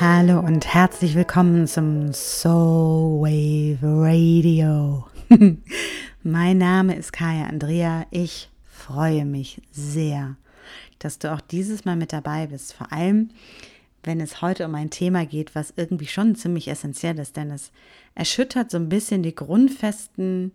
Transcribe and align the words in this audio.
Hallo 0.00 0.40
und 0.40 0.66
herzlich 0.66 1.14
willkommen 1.14 1.68
zum 1.68 2.12
Soul 2.12 3.20
Wave 3.22 3.78
Radio. 3.82 5.06
mein 6.24 6.58
Name 6.58 6.96
ist 6.96 7.12
Kaya 7.12 7.46
Andrea. 7.46 8.04
Ich 8.10 8.50
freue 8.64 9.24
mich 9.24 9.62
sehr, 9.70 10.34
dass 10.98 11.20
du 11.20 11.32
auch 11.32 11.40
dieses 11.40 11.84
Mal 11.84 11.94
mit 11.94 12.12
dabei 12.12 12.48
bist. 12.48 12.72
Vor 12.72 12.90
allem, 12.90 13.30
wenn 14.02 14.20
es 14.20 14.42
heute 14.42 14.64
um 14.66 14.74
ein 14.74 14.90
Thema 14.90 15.26
geht, 15.26 15.54
was 15.54 15.72
irgendwie 15.76 16.08
schon 16.08 16.34
ziemlich 16.34 16.66
essentiell 16.66 17.16
ist, 17.20 17.36
denn 17.36 17.52
es 17.52 17.70
erschüttert 18.16 18.72
so 18.72 18.78
ein 18.78 18.88
bisschen 18.88 19.22
die 19.22 19.34
Grundfesten 19.34 20.50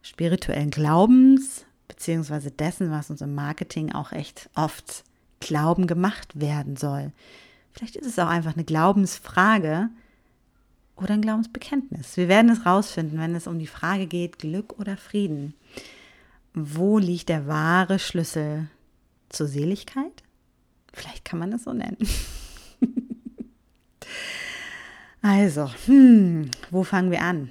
spirituellen 0.00 0.70
Glaubens, 0.70 1.66
beziehungsweise 1.88 2.50
dessen, 2.50 2.90
was 2.90 3.10
uns 3.10 3.20
im 3.20 3.34
Marketing 3.34 3.92
auch 3.92 4.12
echt 4.12 4.48
oft 4.54 5.04
Glauben 5.40 5.86
gemacht 5.86 6.40
werden 6.40 6.76
soll. 6.76 7.12
Vielleicht 7.72 7.96
ist 7.96 8.06
es 8.06 8.18
auch 8.18 8.28
einfach 8.28 8.54
eine 8.54 8.64
Glaubensfrage 8.64 9.88
oder 10.96 11.14
ein 11.14 11.22
Glaubensbekenntnis. 11.22 12.16
Wir 12.16 12.28
werden 12.28 12.50
es 12.50 12.66
rausfinden, 12.66 13.18
wenn 13.18 13.34
es 13.34 13.46
um 13.46 13.58
die 13.58 13.66
Frage 13.66 14.06
geht, 14.06 14.38
Glück 14.38 14.78
oder 14.78 14.96
Frieden. 14.96 15.54
Wo 16.54 16.98
liegt 16.98 17.28
der 17.28 17.46
wahre 17.46 17.98
Schlüssel 17.98 18.68
zur 19.30 19.48
Seligkeit? 19.48 20.22
Vielleicht 20.92 21.24
kann 21.24 21.38
man 21.38 21.52
es 21.52 21.64
so 21.64 21.72
nennen. 21.72 21.96
also, 25.22 25.70
hm, 25.86 26.50
wo 26.70 26.84
fangen 26.84 27.10
wir 27.10 27.22
an? 27.22 27.50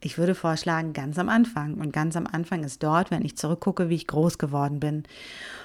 Ich 0.00 0.18
würde 0.18 0.34
vorschlagen, 0.34 0.92
ganz 0.92 1.18
am 1.18 1.28
Anfang. 1.28 1.74
Und 1.74 1.92
ganz 1.92 2.16
am 2.16 2.26
Anfang 2.26 2.64
ist 2.64 2.82
dort, 2.82 3.10
wenn 3.10 3.24
ich 3.24 3.36
zurückgucke, 3.36 3.88
wie 3.88 3.94
ich 3.94 4.06
groß 4.06 4.38
geworden 4.38 4.78
bin. 4.78 5.04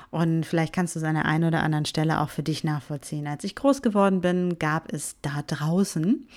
Und 0.09 0.45
vielleicht 0.45 0.73
kannst 0.73 0.95
du 0.95 0.99
es 0.99 1.05
an 1.05 1.15
der 1.15 1.25
einen 1.25 1.45
oder 1.45 1.63
anderen 1.63 1.85
Stelle 1.85 2.19
auch 2.19 2.29
für 2.29 2.43
dich 2.43 2.63
nachvollziehen. 2.63 3.27
Als 3.27 3.43
ich 3.43 3.55
groß 3.55 3.81
geworden 3.81 4.21
bin, 4.21 4.57
gab 4.59 4.91
es 4.91 5.15
da 5.21 5.41
draußen, 5.45 6.27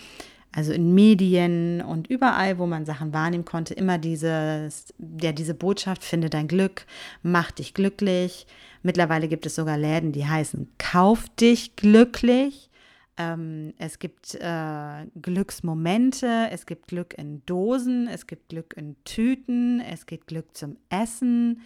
also 0.53 0.73
in 0.73 0.95
Medien 0.95 1.83
und 1.83 2.07
überall, 2.07 2.59
wo 2.59 2.67
man 2.67 2.87
Sachen 2.87 3.13
wahrnehmen 3.13 3.45
konnte, 3.45 3.75
immer 3.75 3.99
dieses, 3.99 4.95
ja, 5.21 5.33
diese 5.33 5.55
Botschaft, 5.55 6.05
finde 6.05 6.31
dein 6.31 6.47
Glück, 6.47 6.87
mach 7.23 7.51
dich 7.51 7.75
glücklich. 7.75 8.47
Mittlerweile 8.83 9.27
gibt 9.27 9.47
es 9.47 9.57
sogar 9.57 9.77
Läden, 9.79 10.13
die 10.13 10.27
heißen, 10.27 10.69
kauf 10.79 11.29
dich 11.41 11.75
glücklich. 11.75 12.71
Ähm, 13.17 13.75
es 13.79 13.99
gibt 13.99 14.35
äh, 14.35 15.07
Glücksmomente, 15.21 16.49
es 16.51 16.67
gibt 16.67 16.89
Glück 16.89 17.15
in 17.17 17.45
Dosen, 17.47 18.09
es 18.09 18.27
gibt 18.27 18.49
Glück 18.49 18.75
in 18.77 18.97
Tüten, 19.05 19.81
es 19.81 20.07
gibt 20.07 20.27
Glück 20.27 20.57
zum 20.57 20.77
Essen, 20.89 21.61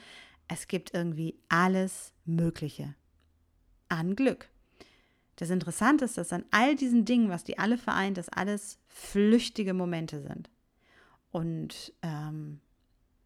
es 0.49 0.69
gibt 0.69 0.93
irgendwie 0.95 1.39
alles 1.49 2.13
Mögliche 2.27 2.95
an 3.89 4.15
Glück. 4.15 4.51
Das 5.37 5.51
Interessante 5.51 6.05
ist, 6.05 6.19
dass 6.19 6.33
an 6.33 6.45
all 6.51 6.75
diesen 6.75 7.05
Dingen, 7.05 7.31
was 7.31 7.45
die 7.45 7.59
alle 7.59 7.79
vereint, 7.79 8.19
dass 8.19 8.29
alles 8.29 8.79
flüchtige 8.89 9.73
Momente 9.73 10.21
sind. 10.21 10.51
Und 11.31 11.93
ähm, 12.03 12.61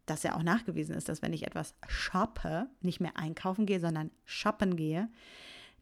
dass 0.05 0.23
ja 0.23 0.35
auch 0.35 0.43
nachgewiesen 0.43 0.95
ist, 0.95 1.09
dass 1.09 1.21
wenn 1.21 1.33
ich 1.33 1.47
etwas 1.47 1.75
shoppe, 1.87 2.67
nicht 2.81 2.99
mehr 2.99 3.17
einkaufen 3.17 3.65
gehe, 3.65 3.79
sondern 3.79 4.11
shoppen 4.25 4.75
gehe, 4.75 5.09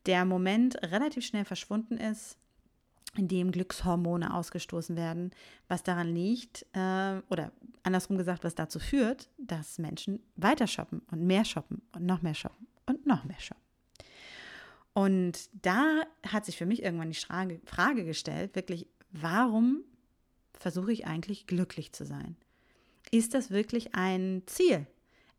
der 0.05 0.25
Moment 0.25 0.81
relativ 0.81 1.25
schnell 1.25 1.45
verschwunden 1.45 1.97
ist, 1.97 2.37
in 3.17 3.27
dem 3.27 3.51
Glückshormone 3.51 4.33
ausgestoßen 4.33 4.95
werden, 4.95 5.31
was 5.67 5.83
daran 5.83 6.13
liegt, 6.13 6.65
äh, 6.73 7.21
oder 7.29 7.51
andersrum 7.83 8.17
gesagt, 8.17 8.43
was 8.43 8.55
dazu 8.55 8.79
führt, 8.79 9.29
dass 9.37 9.79
Menschen 9.79 10.21
weiter 10.35 10.67
shoppen 10.67 11.01
und 11.11 11.25
mehr 11.25 11.43
shoppen 11.43 11.81
und 11.91 12.05
noch 12.05 12.21
mehr 12.21 12.35
shoppen 12.35 12.67
und 12.85 13.05
noch 13.05 13.25
mehr 13.25 13.39
shoppen. 13.39 13.61
Und 14.93 15.49
da 15.53 16.03
hat 16.27 16.45
sich 16.45 16.57
für 16.57 16.65
mich 16.65 16.83
irgendwann 16.83 17.11
die 17.11 17.17
Frage, 17.17 17.59
Frage 17.65 18.05
gestellt, 18.05 18.55
wirklich, 18.55 18.87
warum 19.11 19.83
versuche 20.53 20.91
ich 20.91 21.05
eigentlich 21.05 21.47
glücklich 21.47 21.93
zu 21.93 22.05
sein? 22.05 22.35
Ist 23.09 23.33
das 23.33 23.51
wirklich 23.51 23.95
ein 23.95 24.43
Ziel? 24.45 24.87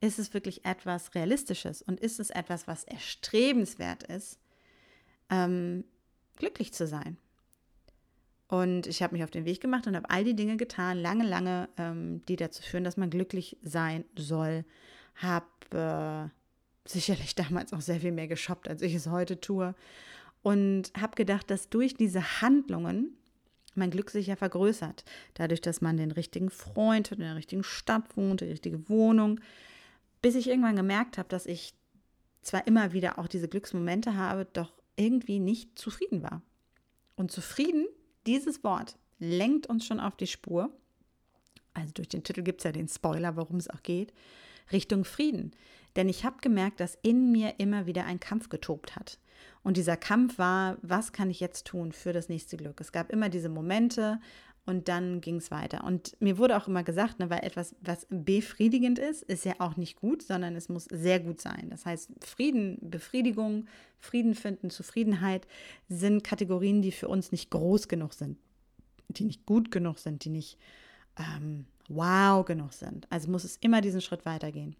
Ist 0.01 0.19
es 0.19 0.35
wirklich 0.35 0.65
etwas 0.65 1.15
Realistisches? 1.15 1.81
Und 1.81 2.01
ist 2.01 2.19
es 2.19 2.31
etwas, 2.31 2.67
was 2.67 2.85
erstrebenswert 2.85 4.03
ist, 4.05 4.39
ähm, 5.33 5.85
glücklich 6.37 6.73
zu 6.73 6.87
sein? 6.87 7.17
Und 8.53 8.87
ich 8.87 9.03
habe 9.03 9.15
mich 9.15 9.25
auf 9.25 9.31
den 9.31 9.47
Weg 9.47 9.63
gemacht 9.63 9.87
und 9.87 9.97
habe 9.97 10.11
all 10.11 10.25
die 10.25 10.37
Dinge 10.37 10.59
getan, 10.59 10.99
lange, 10.99 11.27
lange, 11.27 11.71
ähm, 11.79 12.23
die 12.27 12.37
dazu 12.37 12.63
führen, 12.63 12.85
dass 12.85 12.99
man 12.99 13.09
glücklich 13.09 13.57
sein 13.63 14.05
soll. 14.15 14.67
Habe 15.15 15.47
äh, 15.71 16.29
sicherlich 16.87 17.35
damals 17.35 17.73
auch 17.73 17.81
sehr 17.81 18.01
viel 18.01 18.13
mehr 18.13 18.29
geshoppt, 18.29 18.69
als 18.69 18.83
ich 18.83 18.95
es 18.95 19.07
heute 19.07 19.41
tue. 19.41 19.75
Und 20.43 20.93
habe 21.01 21.15
gedacht, 21.15 21.51
dass 21.51 21.71
durch 21.71 21.95
diese 21.95 22.43
Handlungen 22.43 23.17
mein 23.75 23.91
Glück 23.91 24.11
sich 24.11 24.27
ja 24.27 24.37
vergrößert. 24.37 25.05
Dadurch, 25.33 25.63
dass 25.63 25.81
man 25.81 25.97
den 25.97 26.11
richtigen 26.11 26.51
Freund 26.51 27.11
hat, 27.11 27.19
in 27.19 27.25
der 27.25 27.37
richtigen 27.37 27.65
Stadt 27.65 28.19
wohnt, 28.19 28.43
die 28.43 28.47
richtige 28.47 28.87
Wohnung. 28.91 29.41
Bis 30.21 30.35
ich 30.35 30.49
irgendwann 30.49 30.77
gemerkt 30.77 31.17
habe, 31.17 31.29
dass 31.31 31.47
ich 31.47 31.73
zwar 32.43 32.67
immer 32.67 32.93
wieder 32.93 33.19
auch 33.19 33.29
diese 33.29 33.49
Glücksmomente 33.49 34.15
habe, 34.15 34.47
doch 34.53 34.73
irgendwie 34.97 35.39
nicht 35.39 35.79
zufrieden 35.79 36.23
war. 36.23 36.43
Und 37.17 37.31
zufrieden 37.31 37.87
dieses 38.27 38.63
Wort 38.65 38.97
lenkt 39.19 39.67
uns 39.67 39.87
schon 39.87 40.01
auf 40.01 40.17
die 40.17 40.27
Spur. 40.27 40.71
Also 41.75 41.93
durch 41.95 42.09
den 42.09 42.25
Titel 42.25 42.43
gibt 42.43 42.61
es 42.61 42.65
ja 42.65 42.73
den 42.73 42.89
Spoiler, 42.89 43.37
worum 43.37 43.57
es 43.57 43.71
auch 43.71 43.83
geht. 43.83 44.13
Richtung 44.71 45.05
Frieden. 45.05 45.53
Denn 45.97 46.09
ich 46.09 46.25
habe 46.25 46.37
gemerkt, 46.41 46.81
dass 46.81 46.99
in 47.03 47.33
mir 47.33 47.55
immer 47.59 47.87
wieder 47.87 48.05
ein 48.05 48.21
Kampf 48.21 48.49
getobt 48.49 48.97
hat. 48.97 49.19
Und 49.63 49.77
dieser 49.77 49.97
Kampf 49.97 50.39
war, 50.39 50.79
was 50.83 51.13
kann 51.13 51.31
ich 51.31 51.41
jetzt 51.41 51.67
tun 51.67 51.93
für 51.93 52.13
das 52.13 52.29
nächste 52.29 52.57
Glück? 52.57 52.81
Es 52.81 52.93
gab 52.93 53.11
immer 53.11 53.29
diese 53.29 53.49
Momente 53.49 54.21
und 54.65 54.89
dann 54.89 55.21
ging 55.21 55.37
es 55.37 55.51
weiter. 55.51 55.85
Und 55.85 56.17
mir 56.21 56.39
wurde 56.39 56.57
auch 56.57 56.69
immer 56.69 56.85
gesagt, 56.85 57.19
ne, 57.19 57.31
weil 57.31 57.45
etwas, 57.45 57.75
was 57.81 58.07
befriedigend 58.11 58.99
ist, 58.99 59.23
ist 59.23 59.45
ja 59.45 59.55
auch 59.59 59.77
nicht 59.77 59.97
gut, 59.97 60.23
sondern 60.23 60.55
es 60.55 60.69
muss 60.69 60.85
sehr 60.85 61.19
gut 61.19 61.41
sein. 61.41 61.69
Das 61.71 61.85
heißt, 61.85 62.11
Frieden, 62.21 62.79
Befriedigung, 62.81 63.67
Frieden 63.99 64.35
finden, 64.35 64.71
Zufriedenheit 64.71 65.49
sind 65.89 66.23
Kategorien, 66.23 66.81
die 66.81 66.93
für 66.93 67.09
uns 67.09 67.33
nicht 67.33 67.51
groß 67.51 67.89
genug 67.89 68.15
sind, 68.15 68.39
die 69.09 69.25
nicht 69.25 69.47
gut 69.47 69.73
genug 69.73 69.99
sind, 69.99 70.25
die 70.25 70.31
nicht 70.31 70.59
ähm, 71.19 71.67
wow 71.89 72.45
genug 72.45 72.73
sind. 72.73 73.11
Also 73.11 73.31
muss 73.31 73.45
es 73.45 73.57
immer 73.57 73.81
diesen 73.81 74.01
Schritt 74.01 74.25
weitergehen. 74.25 74.77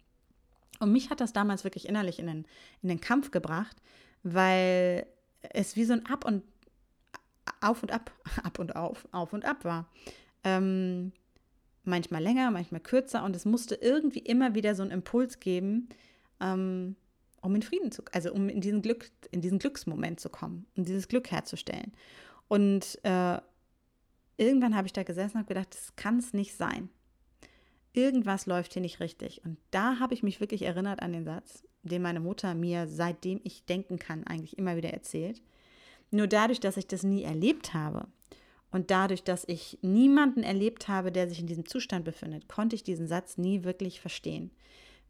Und 0.79 0.93
mich 0.93 1.09
hat 1.09 1.19
das 1.19 1.33
damals 1.33 1.65
wirklich 1.65 1.87
innerlich 1.87 2.19
in 2.19 2.27
den, 2.27 2.45
in 2.81 2.89
den 2.89 3.01
Kampf 3.01 3.31
gebracht, 3.31 3.75
weil 4.23 5.05
es 5.41 5.75
wie 5.75 5.83
so 5.83 5.93
ein 5.93 6.05
Ab 6.05 6.25
und 6.25 6.43
auf 7.61 7.83
und 7.83 7.91
ab, 7.91 8.11
ab 8.43 8.59
und 8.59 8.75
auf, 8.75 9.07
auf 9.11 9.33
und 9.33 9.45
ab 9.45 9.63
war. 9.65 9.89
Ähm, 10.43 11.11
manchmal 11.83 12.23
länger, 12.23 12.51
manchmal 12.51 12.81
kürzer 12.81 13.23
und 13.23 13.35
es 13.35 13.45
musste 13.45 13.75
irgendwie 13.75 14.19
immer 14.19 14.55
wieder 14.55 14.75
so 14.75 14.83
einen 14.83 14.91
Impuls 14.91 15.39
geben, 15.39 15.89
ähm, 16.39 16.95
um 17.41 17.55
in 17.55 17.61
Frieden 17.61 17.91
zu, 17.91 18.03
also 18.13 18.33
um 18.33 18.49
in 18.49 18.61
diesen 18.61 18.81
Glück, 18.81 19.09
in 19.31 19.41
diesen 19.41 19.59
Glücksmoment 19.59 20.19
zu 20.19 20.29
kommen, 20.29 20.65
um 20.75 20.85
dieses 20.85 21.07
Glück 21.07 21.29
herzustellen. 21.31 21.91
Und 22.47 22.99
äh, 23.03 23.39
irgendwann 24.37 24.75
habe 24.75 24.87
ich 24.87 24.93
da 24.93 25.03
gesessen 25.03 25.39
und 25.39 25.47
gedacht, 25.47 25.73
das 25.73 25.95
kann 25.95 26.17
es 26.19 26.33
nicht 26.33 26.55
sein. 26.55 26.89
Irgendwas 27.91 28.45
läuft 28.45 28.73
hier 28.73 28.81
nicht 28.81 28.99
richtig. 28.99 29.43
Und 29.45 29.57
da 29.71 29.99
habe 29.99 30.13
ich 30.13 30.23
mich 30.23 30.39
wirklich 30.39 30.63
erinnert 30.63 31.01
an 31.01 31.11
den 31.11 31.25
Satz, 31.25 31.63
den 31.83 32.01
meine 32.01 32.19
Mutter 32.19 32.55
mir, 32.55 32.87
seitdem 32.87 33.39
ich 33.43 33.65
denken 33.65 33.99
kann, 33.99 34.25
eigentlich 34.25 34.57
immer 34.57 34.77
wieder 34.77 34.91
erzählt. 34.91 35.41
Nur 36.13 36.27
dadurch, 36.27 36.59
dass 36.59 36.77
ich 36.77 36.85
das 36.85 37.01
nie 37.01 37.23
erlebt 37.23 37.73
habe 37.73 38.07
und 38.71 38.91
dadurch, 38.91 39.23
dass 39.23 39.45
ich 39.47 39.79
niemanden 39.81 40.43
erlebt 40.43 40.87
habe, 40.87 41.11
der 41.11 41.27
sich 41.27 41.39
in 41.39 41.47
diesem 41.47 41.65
Zustand 41.65 42.05
befindet, 42.05 42.47
konnte 42.47 42.75
ich 42.75 42.83
diesen 42.83 43.07
Satz 43.07 43.39
nie 43.39 43.63
wirklich 43.63 43.99
verstehen. 43.99 44.51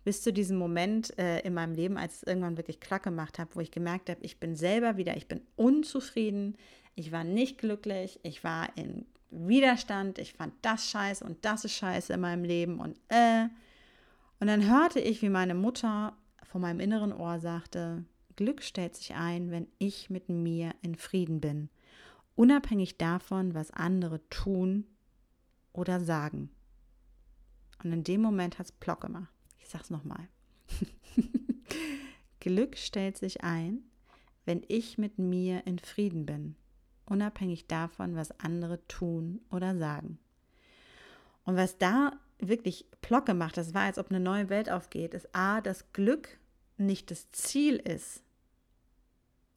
Bis 0.06 0.22
zu 0.22 0.32
diesem 0.32 0.58
Moment 0.58 1.18
äh, 1.20 1.42
in 1.42 1.54
meinem 1.54 1.74
Leben, 1.74 1.98
als 1.98 2.16
es 2.16 2.24
irgendwann 2.24 2.56
wirklich 2.56 2.80
Klack 2.80 3.04
gemacht 3.04 3.38
habe, 3.38 3.54
wo 3.54 3.60
ich 3.60 3.72
gemerkt 3.72 4.10
habe, 4.10 4.24
ich 4.24 4.40
bin 4.40 4.56
selber 4.56 4.96
wieder, 4.96 5.18
ich 5.18 5.28
bin 5.28 5.42
unzufrieden, 5.58 6.56
ich 6.96 7.12
war 7.12 7.26
nicht 7.26 7.58
glücklich, 7.58 8.22
ich 8.24 8.46
war 8.46 8.70
in 8.78 9.06
Widerstand, 9.30 10.20
ich 10.20 10.34
fand 10.34 10.54
das 10.62 10.90
scheiße 10.90 11.26
und 11.26 11.44
das 11.44 11.66
ist 11.66 11.74
scheiße 11.74 12.14
in 12.14 12.22
meinem 12.22 12.46
Leben 12.46 12.80
und 12.80 12.98
äh. 13.10 13.48
Und 14.40 14.48
dann 14.48 14.70
hörte 14.70 15.02
ich, 15.02 15.22
wie 15.22 15.30
meine 15.30 15.54
Mutter 15.54 16.16
vor 16.44 16.62
meinem 16.62 16.80
inneren 16.80 17.12
Ohr 17.12 17.40
sagte, 17.40 18.06
Glück 18.36 18.62
stellt 18.64 18.96
sich 18.96 19.14
ein, 19.16 19.52
wenn 19.52 19.68
ich 19.80 20.10
mit 20.10 20.30
mir 20.30 20.74
in 20.82 20.96
Frieden 20.96 21.42
bin, 21.42 21.70
unabhängig 22.36 22.98
davon, 22.98 23.54
was 23.54 23.72
andere 23.72 24.28
tun 24.30 24.86
oder 25.72 26.00
sagen. 26.00 26.50
Und 27.84 27.92
in 27.92 28.04
dem 28.04 28.22
Moment 28.22 28.60
hat 28.60 28.68
es 28.68 28.72
Plock 28.72 29.02
gemacht. 29.02 29.34
Ich 29.60 29.70
sag's 29.70 29.90
nochmal. 29.90 30.28
Glück 32.40 32.78
stellt 32.78 33.18
sich 33.18 33.44
ein, 33.44 33.84
wenn 34.46 34.64
ich 34.68 34.98
mit 34.98 35.18
mir 35.18 35.66
in 35.66 35.80
Frieden 35.80 36.26
bin, 36.26 36.56
unabhängig 37.06 37.68
davon, 37.68 38.16
was 38.16 38.38
andere 38.40 38.86
tun 38.88 39.42
oder 39.50 39.78
sagen. 39.78 40.18
Und 41.46 41.56
was 41.56 41.78
da 41.78 42.14
wirklich 42.40 42.86
Plock 43.02 43.26
gemacht, 43.26 43.58
das 43.58 43.74
war, 43.74 43.84
als 43.84 43.98
ob 43.98 44.10
eine 44.10 44.20
neue 44.20 44.50
Welt 44.50 44.70
aufgeht, 44.70 45.14
ist 45.14 45.34
A, 45.34 45.62
dass 45.62 45.92
Glück 45.94 46.38
nicht 46.78 47.12
das 47.12 47.32
Ziel 47.32 47.76
ist, 47.76 48.23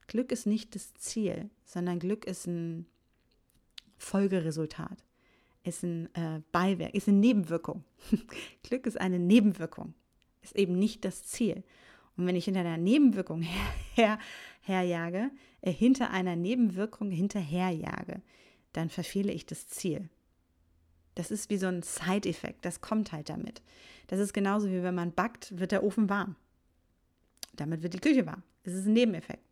Glück 0.07 0.31
ist 0.31 0.47
nicht 0.47 0.73
das 0.75 0.93
Ziel, 0.95 1.49
sondern 1.65 1.99
Glück 1.99 2.25
ist 2.25 2.47
ein 2.47 2.85
Folgeresultat, 3.97 5.03
ist 5.63 5.83
ein 5.83 6.13
äh, 6.15 6.41
Beiwerk, 6.51 6.93
ist 6.93 7.07
eine 7.07 7.17
Nebenwirkung. 7.17 7.83
Glück 8.63 8.85
ist 8.85 8.99
eine 8.99 9.19
Nebenwirkung, 9.19 9.93
ist 10.41 10.55
eben 10.55 10.79
nicht 10.79 11.03
das 11.03 11.23
Ziel. 11.23 11.63
Und 12.15 12.25
wenn 12.25 12.35
ich 12.35 12.45
hinter 12.45 12.61
einer 12.61 12.77
Nebenwirkung 12.77 13.41
her, 13.41 13.67
her, 13.93 14.19
herjage, 14.61 15.29
äh, 15.61 15.71
hinter 15.71 16.11
einer 16.11 16.35
Nebenwirkung 16.35 17.11
hinterherjage, 17.11 18.21
dann 18.73 18.89
verfehle 18.89 19.31
ich 19.31 19.45
das 19.45 19.67
Ziel. 19.67 20.09
Das 21.15 21.31
ist 21.31 21.49
wie 21.49 21.57
so 21.57 21.67
ein 21.67 21.81
Side-Effekt, 21.81 22.63
das 22.63 22.79
kommt 22.79 23.11
halt 23.11 23.29
damit. 23.29 23.61
Das 24.07 24.19
ist 24.19 24.33
genauso 24.33 24.69
wie 24.69 24.83
wenn 24.83 24.95
man 24.95 25.11
backt, 25.11 25.57
wird 25.59 25.71
der 25.71 25.83
Ofen 25.83 26.09
warm. 26.09 26.35
Damit 27.55 27.81
wird 27.81 27.95
die 27.95 27.99
Küche 27.99 28.25
warm. 28.25 28.43
Es 28.63 28.73
ist 28.73 28.85
ein 28.85 28.93
Nebeneffekt. 28.93 29.46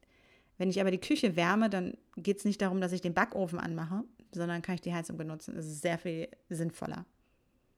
Wenn 0.57 0.69
ich 0.69 0.79
aber 0.79 0.91
die 0.91 0.99
Küche 0.99 1.35
wärme, 1.35 1.69
dann 1.69 1.97
geht 2.15 2.37
es 2.37 2.45
nicht 2.45 2.61
darum, 2.61 2.79
dass 2.81 2.91
ich 2.91 3.01
den 3.01 3.13
Backofen 3.13 3.59
anmache, 3.59 4.03
sondern 4.31 4.61
kann 4.61 4.75
ich 4.75 4.81
die 4.81 4.93
Heizung 4.93 5.17
benutzen. 5.17 5.55
Es 5.57 5.65
ist 5.65 5.81
sehr 5.81 5.97
viel 5.97 6.29
sinnvoller. 6.49 7.05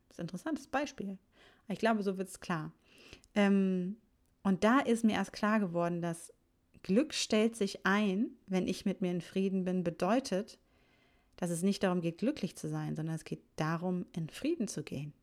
Das 0.07 0.15
ist 0.15 0.19
ein 0.19 0.23
interessantes 0.23 0.67
Beispiel. 0.67 1.17
Ich 1.67 1.79
glaube, 1.79 2.03
so 2.03 2.17
wird 2.17 2.29
es 2.29 2.39
klar. 2.39 2.71
Ähm, 3.35 3.97
und 4.43 4.63
da 4.63 4.79
ist 4.79 5.03
mir 5.03 5.13
erst 5.13 5.33
klar 5.33 5.59
geworden, 5.59 6.01
dass 6.01 6.33
Glück 6.83 7.13
stellt 7.13 7.55
sich 7.55 7.85
ein, 7.85 8.29
wenn 8.45 8.67
ich 8.67 8.85
mit 8.85 9.01
mir 9.01 9.11
in 9.11 9.21
Frieden 9.21 9.65
bin, 9.65 9.83
bedeutet, 9.83 10.59
dass 11.35 11.49
es 11.49 11.63
nicht 11.63 11.83
darum 11.83 12.01
geht, 12.01 12.19
glücklich 12.19 12.55
zu 12.55 12.69
sein, 12.69 12.95
sondern 12.95 13.15
es 13.15 13.25
geht 13.25 13.41
darum, 13.55 14.05
in 14.15 14.29
Frieden 14.29 14.67
zu 14.67 14.83
gehen. 14.83 15.13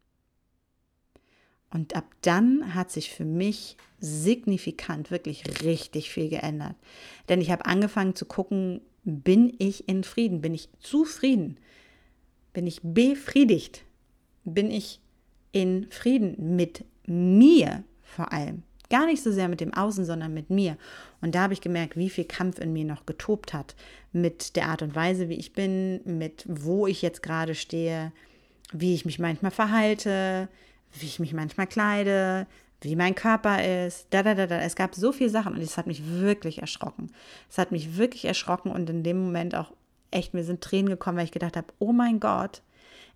Und 1.74 1.96
ab 1.96 2.06
dann 2.22 2.72
hat 2.74 2.92
sich 2.92 3.10
für 3.10 3.24
mich 3.24 3.76
signifikant 3.98 5.10
wirklich 5.10 5.64
richtig 5.64 6.10
viel 6.10 6.28
geändert. 6.28 6.76
Denn 7.28 7.40
ich 7.40 7.50
habe 7.50 7.66
angefangen 7.66 8.14
zu 8.14 8.26
gucken, 8.26 8.80
bin 9.02 9.52
ich 9.58 9.88
in 9.88 10.04
Frieden? 10.04 10.40
Bin 10.40 10.54
ich 10.54 10.68
zufrieden? 10.78 11.58
Bin 12.52 12.68
ich 12.68 12.78
befriedigt? 12.82 13.82
Bin 14.44 14.70
ich 14.70 15.00
in 15.50 15.88
Frieden 15.90 16.54
mit 16.54 16.84
mir 17.06 17.82
vor 18.02 18.32
allem? 18.32 18.62
Gar 18.88 19.06
nicht 19.06 19.24
so 19.24 19.32
sehr 19.32 19.48
mit 19.48 19.60
dem 19.60 19.74
Außen, 19.74 20.04
sondern 20.04 20.32
mit 20.32 20.50
mir. 20.50 20.76
Und 21.22 21.34
da 21.34 21.42
habe 21.42 21.54
ich 21.54 21.60
gemerkt, 21.60 21.96
wie 21.96 22.10
viel 22.10 22.24
Kampf 22.24 22.60
in 22.60 22.72
mir 22.72 22.84
noch 22.84 23.04
getobt 23.04 23.52
hat. 23.52 23.74
Mit 24.12 24.54
der 24.54 24.68
Art 24.68 24.82
und 24.82 24.94
Weise, 24.94 25.28
wie 25.28 25.34
ich 25.34 25.54
bin, 25.54 26.00
mit 26.04 26.44
wo 26.46 26.86
ich 26.86 27.02
jetzt 27.02 27.20
gerade 27.20 27.56
stehe, 27.56 28.12
wie 28.72 28.94
ich 28.94 29.04
mich 29.04 29.18
manchmal 29.18 29.50
verhalte, 29.50 30.48
wie 30.98 31.06
ich 31.06 31.20
mich 31.20 31.32
manchmal 31.32 31.66
kleide, 31.66 32.46
wie 32.80 32.96
mein 32.96 33.14
Körper 33.14 33.86
ist. 33.86 34.06
Da, 34.10 34.22
da, 34.22 34.34
da, 34.34 34.46
da. 34.46 34.60
Es 34.60 34.76
gab 34.76 34.94
so 34.94 35.12
viele 35.12 35.30
Sachen 35.30 35.54
und 35.54 35.60
es 35.60 35.78
hat 35.78 35.86
mich 35.86 36.02
wirklich 36.06 36.60
erschrocken. 36.60 37.10
Es 37.50 37.58
hat 37.58 37.72
mich 37.72 37.96
wirklich 37.96 38.26
erschrocken 38.26 38.70
und 38.70 38.88
in 38.90 39.02
dem 39.02 39.24
Moment 39.24 39.54
auch 39.54 39.72
echt, 40.10 40.34
mir 40.34 40.44
sind 40.44 40.60
Tränen 40.60 40.90
gekommen, 40.90 41.18
weil 41.18 41.24
ich 41.24 41.32
gedacht 41.32 41.56
habe, 41.56 41.68
oh 41.78 41.92
mein 41.92 42.20
Gott, 42.20 42.62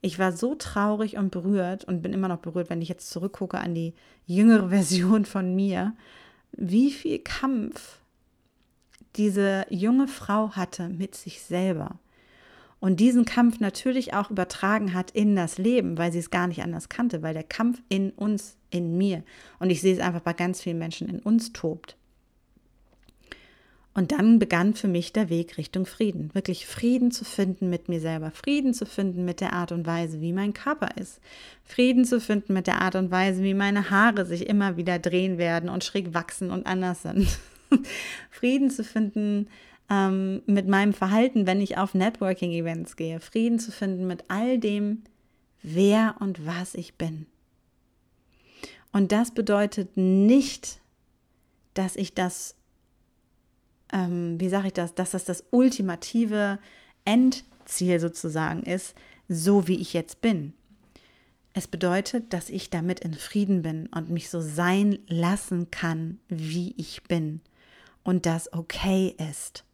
ich 0.01 0.19
war 0.19 0.33
so 0.33 0.55
traurig 0.55 1.17
und 1.17 1.31
berührt 1.31 1.85
und 1.85 2.03
bin 2.03 2.13
immer 2.13 2.29
noch 2.29 2.39
berührt, 2.39 2.71
wenn 2.71 2.83
ich 2.83 2.89
jetzt 2.89 3.11
zurückgucke 3.11 3.59
an 3.59 3.75
die 3.75 3.95
jüngere 4.27 4.69
Version 4.71 5.25
von 5.25 5.55
mir, 5.55 5.95
wie 6.53 6.91
viel 6.91 7.19
Kampf 7.19 7.99
diese 9.17 9.67
junge 9.71 10.09
Frau 10.09 10.53
hatte 10.53 10.89
mit 10.89 11.15
sich 11.15 11.43
selber 11.43 11.99
und 12.81 13.01
diesen 13.01 13.25
Kampf 13.25 13.61
natürlich 13.61 14.15
auch 14.15 14.31
übertragen 14.31 14.95
hat 14.95 15.11
in 15.11 15.35
das 15.35 15.59
Leben, 15.59 15.99
weil 15.99 16.13
sie 16.13 16.21
es 16.21 16.31
gar 16.31 16.47
nicht 16.47 16.63
anders 16.63 16.89
kannte, 16.89 17.23
weil 17.23 17.35
der 17.35 17.43
Kampf 17.43 17.83
in 17.89 18.11
uns, 18.11 18.57
in 18.71 18.97
mir 18.97 19.25
und 19.59 19.71
ich 19.71 19.81
sehe 19.81 19.95
es 19.95 20.01
einfach 20.01 20.21
bei 20.21 20.33
ganz 20.33 20.61
vielen 20.61 20.79
Menschen 20.79 21.09
in 21.09 21.19
uns 21.21 21.53
tobt. 21.53 21.97
Und 23.99 24.13
dann 24.13 24.39
begann 24.39 24.75
für 24.75 24.87
mich 24.87 25.13
der 25.13 25.29
Weg 25.29 25.59
Richtung 25.59 25.85
Frieden. 25.85 26.33
Wirklich 26.33 26.67
Frieden 26.67 27.11
zu 27.11 27.25
finden 27.25 27.69
mit 27.69 27.89
mir 27.89 27.99
selber. 27.99 28.31
Frieden 28.31 28.73
zu 28.73 28.87
finden 28.87 29.25
mit 29.25 29.41
der 29.41 29.55
Art 29.55 29.73
und 29.73 29.89
Weise, 29.89 30.21
wie 30.21 30.33
mein 30.33 30.55
Körper 30.55 30.97
ist. 30.97 31.21
Frieden 31.65 32.05
zu 32.05 32.21
finden 32.21 32.53
mit 32.53 32.69
der 32.69 32.81
Art 32.81 32.95
und 32.95 33.11
Weise, 33.11 33.43
wie 33.43 33.55
meine 33.55 33.91
Haare 33.91 34.25
sich 34.25 34.49
immer 34.49 34.77
wieder 34.77 35.01
drehen 35.01 35.37
werden 35.37 35.69
und 35.69 35.83
schräg 35.83 36.15
wachsen 36.15 36.53
und 36.53 36.65
anders 36.65 37.03
sind. 37.03 37.27
Frieden 38.31 38.71
zu 38.71 38.85
finden 38.85 39.49
ähm, 39.91 40.43
mit 40.47 40.69
meinem 40.69 40.93
Verhalten, 40.93 41.47
wenn 41.47 41.61
ich 41.61 41.79
auf 41.79 41.95
Networking-Events 41.95 42.97
gehe, 42.97 43.21
Frieden 43.21 43.59
zu 43.59 43.73
finden 43.73 44.07
mit 44.07 44.25
all 44.29 44.59
dem, 44.59 45.03
wer 45.63 46.17
und 46.21 46.47
was 46.47 46.75
ich 46.75 46.95
bin. 46.97 47.27
Und 48.93 49.13
das 49.13 49.33
bedeutet 49.33 49.97
nicht, 49.97 50.81
dass 51.75 51.97
ich 51.97 52.15
das, 52.15 52.55
ähm, 53.93 54.41
wie 54.41 54.49
sage 54.49 54.69
ich 54.69 54.73
das, 54.73 54.95
dass 54.95 55.13
das 55.13 55.25
das 55.25 55.45
ultimative 55.51 56.59
Endziel 57.05 58.01
sozusagen 58.01 58.63
ist, 58.63 58.95
so 59.29 59.69
wie 59.69 59.81
ich 59.81 59.93
jetzt 59.93 60.21
bin. 60.21 60.55
Es 61.55 61.67
bedeutet, 61.67 62.33
dass 62.33 62.51
ich 62.51 62.71
damit 62.71 63.01
in 63.01 63.15
Frieden 63.15 63.63
bin 63.63 63.89
und 63.89 64.11
mich 64.11 64.31
so 64.31 64.41
sein 64.41 64.99
lassen 65.09 65.71
kann, 65.71 66.19
wie 66.29 66.75
ich 66.77 67.03
bin. 67.05 67.41
Und 68.05 68.27
das 68.27 68.53
okay 68.53 69.15
ist. 69.31 69.65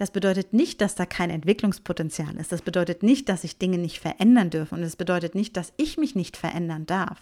Das 0.00 0.10
bedeutet 0.10 0.54
nicht, 0.54 0.80
dass 0.80 0.94
da 0.94 1.04
kein 1.04 1.28
Entwicklungspotenzial 1.28 2.34
ist. 2.36 2.52
Das 2.52 2.62
bedeutet 2.62 3.02
nicht, 3.02 3.28
dass 3.28 3.42
sich 3.42 3.58
Dinge 3.58 3.76
nicht 3.76 3.98
verändern 3.98 4.48
dürfen. 4.48 4.78
Und 4.78 4.82
es 4.82 4.96
bedeutet 4.96 5.34
nicht, 5.34 5.58
dass 5.58 5.74
ich 5.76 5.98
mich 5.98 6.14
nicht 6.14 6.38
verändern 6.38 6.86
darf. 6.86 7.20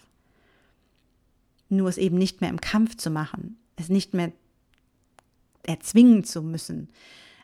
Nur 1.68 1.88
es 1.88 1.98
eben 1.98 2.16
nicht 2.16 2.40
mehr 2.40 2.50
im 2.50 2.60
Kampf 2.60 2.96
zu 2.96 3.10
machen, 3.10 3.58
es 3.74 3.88
nicht 3.88 4.14
mehr 4.14 4.30
erzwingen 5.64 6.22
zu 6.22 6.40
müssen, 6.40 6.88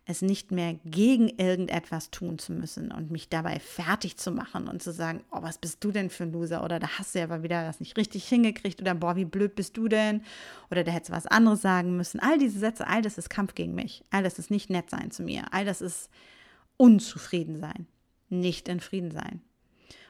es 0.07 0.21
nicht 0.21 0.51
mehr 0.51 0.75
gegen 0.85 1.29
irgendetwas 1.29 2.11
tun 2.11 2.39
zu 2.39 2.53
müssen 2.53 2.93
und 2.93 3.11
mich 3.11 3.31
dabei 3.31 3.59
fertig 3.59 4.19
zu 4.19 4.31
machen 4.31 4.69
und 4.69 4.83
zu 4.83 4.93
sagen, 4.93 5.25
oh, 5.31 5.41
was 5.41 5.57
bist 5.57 5.83
du 5.83 5.93
denn 5.93 6.11
für 6.11 6.25
ein 6.25 6.33
Loser 6.33 6.63
oder 6.63 6.79
da 6.79 6.99
hast 6.99 7.15
du 7.15 7.21
ja 7.21 7.25
aber 7.25 7.43
wieder 7.43 7.65
das 7.65 7.81
nicht 7.81 7.97
richtig 7.97 8.29
hingekriegt 8.29 8.81
oder 8.83 8.95
boah, 8.95 9.17
wie 9.17 9.25
blöd 9.25 9.55
bist 9.55 9.77
du 9.77 9.89
denn 9.89 10.23
oder 10.71 10.85
da 10.85 10.93
hättest 10.93 11.11
du 11.11 11.15
was 11.15 11.27
anderes 11.27 11.63
sagen 11.63 11.97
müssen. 11.97 12.21
All 12.21 12.39
diese 12.39 12.59
Sätze, 12.59 12.87
all 12.87 13.01
das 13.01 13.17
ist 13.17 13.31
Kampf 13.31 13.55
gegen 13.55 13.75
mich. 13.75 14.05
All 14.11 14.23
das 14.23 14.39
ist 14.39 14.51
nicht 14.51 14.69
nett 14.69 14.91
sein 14.91 15.11
zu 15.11 15.23
mir. 15.23 15.45
All 15.53 15.65
das 15.65 15.81
ist 15.81 16.11
unzufrieden 16.77 17.59
sein, 17.59 17.87
nicht 18.29 18.69
in 18.69 18.81
Frieden 18.81 19.11
sein. 19.11 19.41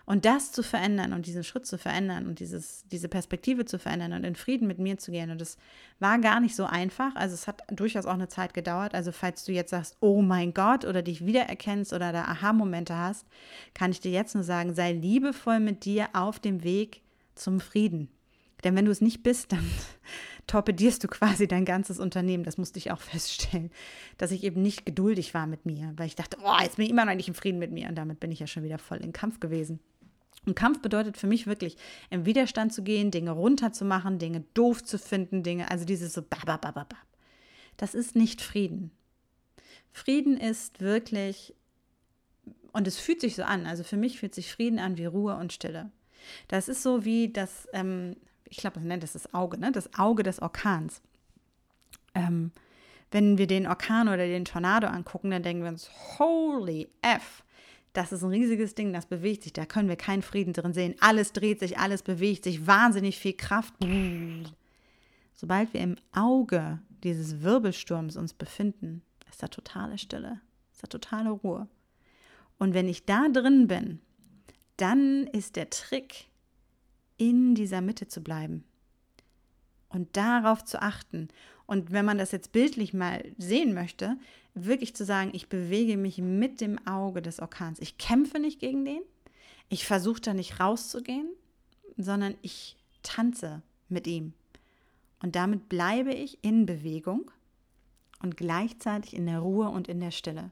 Und 0.06 0.26
das 0.26 0.52
zu 0.52 0.62
verändern 0.62 1.14
und 1.14 1.26
diesen 1.26 1.44
Schritt 1.44 1.66
zu 1.66 1.78
verändern 1.78 2.26
und 2.26 2.38
dieses, 2.38 2.84
diese 2.88 3.08
Perspektive 3.08 3.64
zu 3.64 3.78
verändern 3.78 4.12
und 4.12 4.24
in 4.24 4.34
Frieden 4.34 4.68
mit 4.68 4.78
mir 4.78 4.98
zu 4.98 5.10
gehen. 5.10 5.30
Und 5.30 5.40
das 5.40 5.56
war 5.98 6.18
gar 6.18 6.40
nicht 6.40 6.54
so 6.54 6.64
einfach. 6.66 7.16
Also 7.16 7.34
es 7.34 7.46
hat 7.46 7.62
durchaus 7.70 8.04
auch 8.04 8.14
eine 8.14 8.28
Zeit 8.28 8.52
gedauert. 8.52 8.94
Also 8.94 9.12
falls 9.12 9.44
du 9.44 9.52
jetzt 9.52 9.70
sagst, 9.70 9.96
oh 10.00 10.20
mein 10.20 10.52
Gott, 10.52 10.84
oder 10.84 11.02
dich 11.02 11.24
wiedererkennst 11.24 11.94
oder 11.94 12.12
da 12.12 12.24
Aha-Momente 12.24 12.96
hast, 12.96 13.26
kann 13.72 13.92
ich 13.92 14.00
dir 14.00 14.12
jetzt 14.12 14.34
nur 14.34 14.44
sagen, 14.44 14.74
sei 14.74 14.92
liebevoll 14.92 15.60
mit 15.60 15.86
dir 15.86 16.08
auf 16.12 16.38
dem 16.38 16.62
Weg 16.64 17.00
zum 17.34 17.60
Frieden. 17.60 18.10
Denn 18.64 18.74
wenn 18.74 18.86
du 18.86 18.90
es 18.90 19.02
nicht 19.02 19.22
bist, 19.22 19.52
dann 19.52 19.64
torpedierst 20.46 21.04
du 21.04 21.08
quasi 21.08 21.46
dein 21.46 21.64
ganzes 21.64 22.00
Unternehmen. 22.00 22.44
Das 22.44 22.58
musste 22.58 22.78
ich 22.78 22.90
auch 22.90 23.00
feststellen, 23.00 23.70
dass 24.18 24.30
ich 24.30 24.42
eben 24.42 24.62
nicht 24.62 24.86
geduldig 24.86 25.34
war 25.34 25.46
mit 25.46 25.66
mir, 25.66 25.92
weil 25.96 26.06
ich 26.06 26.16
dachte, 26.16 26.38
oh, 26.42 26.56
jetzt 26.62 26.76
bin 26.76 26.86
ich 26.86 26.90
immer 26.90 27.04
noch 27.04 27.14
nicht 27.14 27.28
im 27.28 27.34
Frieden 27.34 27.58
mit 27.58 27.70
mir. 27.70 27.88
Und 27.88 27.94
damit 27.96 28.20
bin 28.20 28.32
ich 28.32 28.40
ja 28.40 28.46
schon 28.46 28.64
wieder 28.64 28.78
voll 28.78 28.98
in 28.98 29.12
Kampf 29.12 29.38
gewesen. 29.40 29.80
Und 30.46 30.54
Kampf 30.54 30.80
bedeutet 30.82 31.16
für 31.16 31.26
mich 31.26 31.46
wirklich, 31.46 31.76
im 32.10 32.26
Widerstand 32.26 32.72
zu 32.72 32.82
gehen, 32.82 33.10
Dinge 33.10 33.30
runterzumachen, 33.30 34.18
Dinge 34.18 34.44
doof 34.54 34.84
zu 34.84 34.98
finden, 34.98 35.42
Dinge, 35.42 35.70
also 35.70 35.84
dieses 35.84 36.12
so 36.12 36.22
bababababab. 36.22 36.96
Das 37.76 37.94
ist 37.94 38.14
nicht 38.14 38.40
Frieden. 38.40 38.90
Frieden 39.92 40.36
ist 40.36 40.80
wirklich, 40.80 41.54
und 42.72 42.86
es 42.86 42.98
fühlt 42.98 43.20
sich 43.20 43.36
so 43.36 43.44
an, 43.44 43.66
also 43.66 43.84
für 43.84 43.96
mich 43.96 44.18
fühlt 44.18 44.34
sich 44.34 44.52
Frieden 44.52 44.78
an 44.78 44.98
wie 44.98 45.06
Ruhe 45.06 45.36
und 45.36 45.52
Stille. 45.52 45.90
Das 46.48 46.68
ist 46.68 46.82
so 46.82 47.04
wie 47.04 47.32
das, 47.32 47.68
ähm, 47.72 48.16
ich 48.48 48.58
glaube, 48.58 48.80
man 48.80 48.88
nennt 48.88 49.02
das 49.02 49.12
das 49.12 49.32
Auge, 49.34 49.58
ne? 49.58 49.72
das 49.72 49.94
Auge 49.98 50.22
des 50.22 50.40
Orkans. 50.40 51.00
Ähm, 52.14 52.52
wenn 53.10 53.38
wir 53.38 53.46
den 53.46 53.66
Orkan 53.66 54.08
oder 54.08 54.26
den 54.26 54.44
Tornado 54.44 54.88
angucken, 54.88 55.30
dann 55.30 55.42
denken 55.42 55.62
wir 55.62 55.70
uns, 55.70 55.88
holy 56.18 56.88
F, 57.00 57.43
das 57.94 58.12
ist 58.12 58.22
ein 58.22 58.30
riesiges 58.30 58.74
Ding, 58.74 58.92
das 58.92 59.06
bewegt 59.06 59.44
sich, 59.44 59.52
da 59.52 59.64
können 59.64 59.88
wir 59.88 59.96
keinen 59.96 60.22
Frieden 60.22 60.52
drin 60.52 60.74
sehen. 60.74 60.96
Alles 61.00 61.32
dreht 61.32 61.60
sich, 61.60 61.78
alles 61.78 62.02
bewegt 62.02 62.44
sich, 62.44 62.66
wahnsinnig 62.66 63.18
viel 63.18 63.34
Kraft. 63.34 63.72
Sobald 65.34 65.72
wir 65.72 65.80
im 65.80 65.96
Auge 66.12 66.80
dieses 67.02 67.42
Wirbelsturms 67.42 68.16
uns 68.16 68.34
befinden, 68.34 69.02
ist 69.30 69.42
da 69.42 69.48
totale 69.48 69.96
Stille, 69.96 70.40
ist 70.72 70.82
da 70.82 70.88
totale 70.88 71.30
Ruhe. 71.30 71.68
Und 72.58 72.74
wenn 72.74 72.88
ich 72.88 73.06
da 73.06 73.28
drin 73.28 73.68
bin, 73.68 74.00
dann 74.76 75.28
ist 75.28 75.56
der 75.56 75.70
Trick, 75.70 76.26
in 77.16 77.54
dieser 77.54 77.80
Mitte 77.80 78.08
zu 78.08 78.22
bleiben 78.22 78.64
und 79.88 80.16
darauf 80.16 80.64
zu 80.64 80.82
achten. 80.82 81.28
Und 81.66 81.92
wenn 81.92 82.04
man 82.04 82.18
das 82.18 82.32
jetzt 82.32 82.52
bildlich 82.52 82.92
mal 82.92 83.24
sehen 83.38 83.74
möchte, 83.74 84.16
wirklich 84.54 84.94
zu 84.94 85.04
sagen, 85.04 85.30
ich 85.32 85.48
bewege 85.48 85.96
mich 85.96 86.18
mit 86.18 86.60
dem 86.60 86.84
Auge 86.86 87.22
des 87.22 87.40
Orkans. 87.40 87.78
Ich 87.80 87.98
kämpfe 87.98 88.38
nicht 88.38 88.60
gegen 88.60 88.84
den, 88.84 89.00
ich 89.68 89.86
versuche 89.86 90.20
da 90.20 90.34
nicht 90.34 90.60
rauszugehen, 90.60 91.28
sondern 91.96 92.34
ich 92.42 92.76
tanze 93.02 93.62
mit 93.88 94.06
ihm. 94.06 94.34
Und 95.22 95.36
damit 95.36 95.68
bleibe 95.68 96.12
ich 96.12 96.38
in 96.42 96.66
Bewegung 96.66 97.30
und 98.22 98.36
gleichzeitig 98.36 99.14
in 99.14 99.26
der 99.26 99.38
Ruhe 99.38 99.68
und 99.68 99.88
in 99.88 100.00
der 100.00 100.10
Stille. 100.10 100.50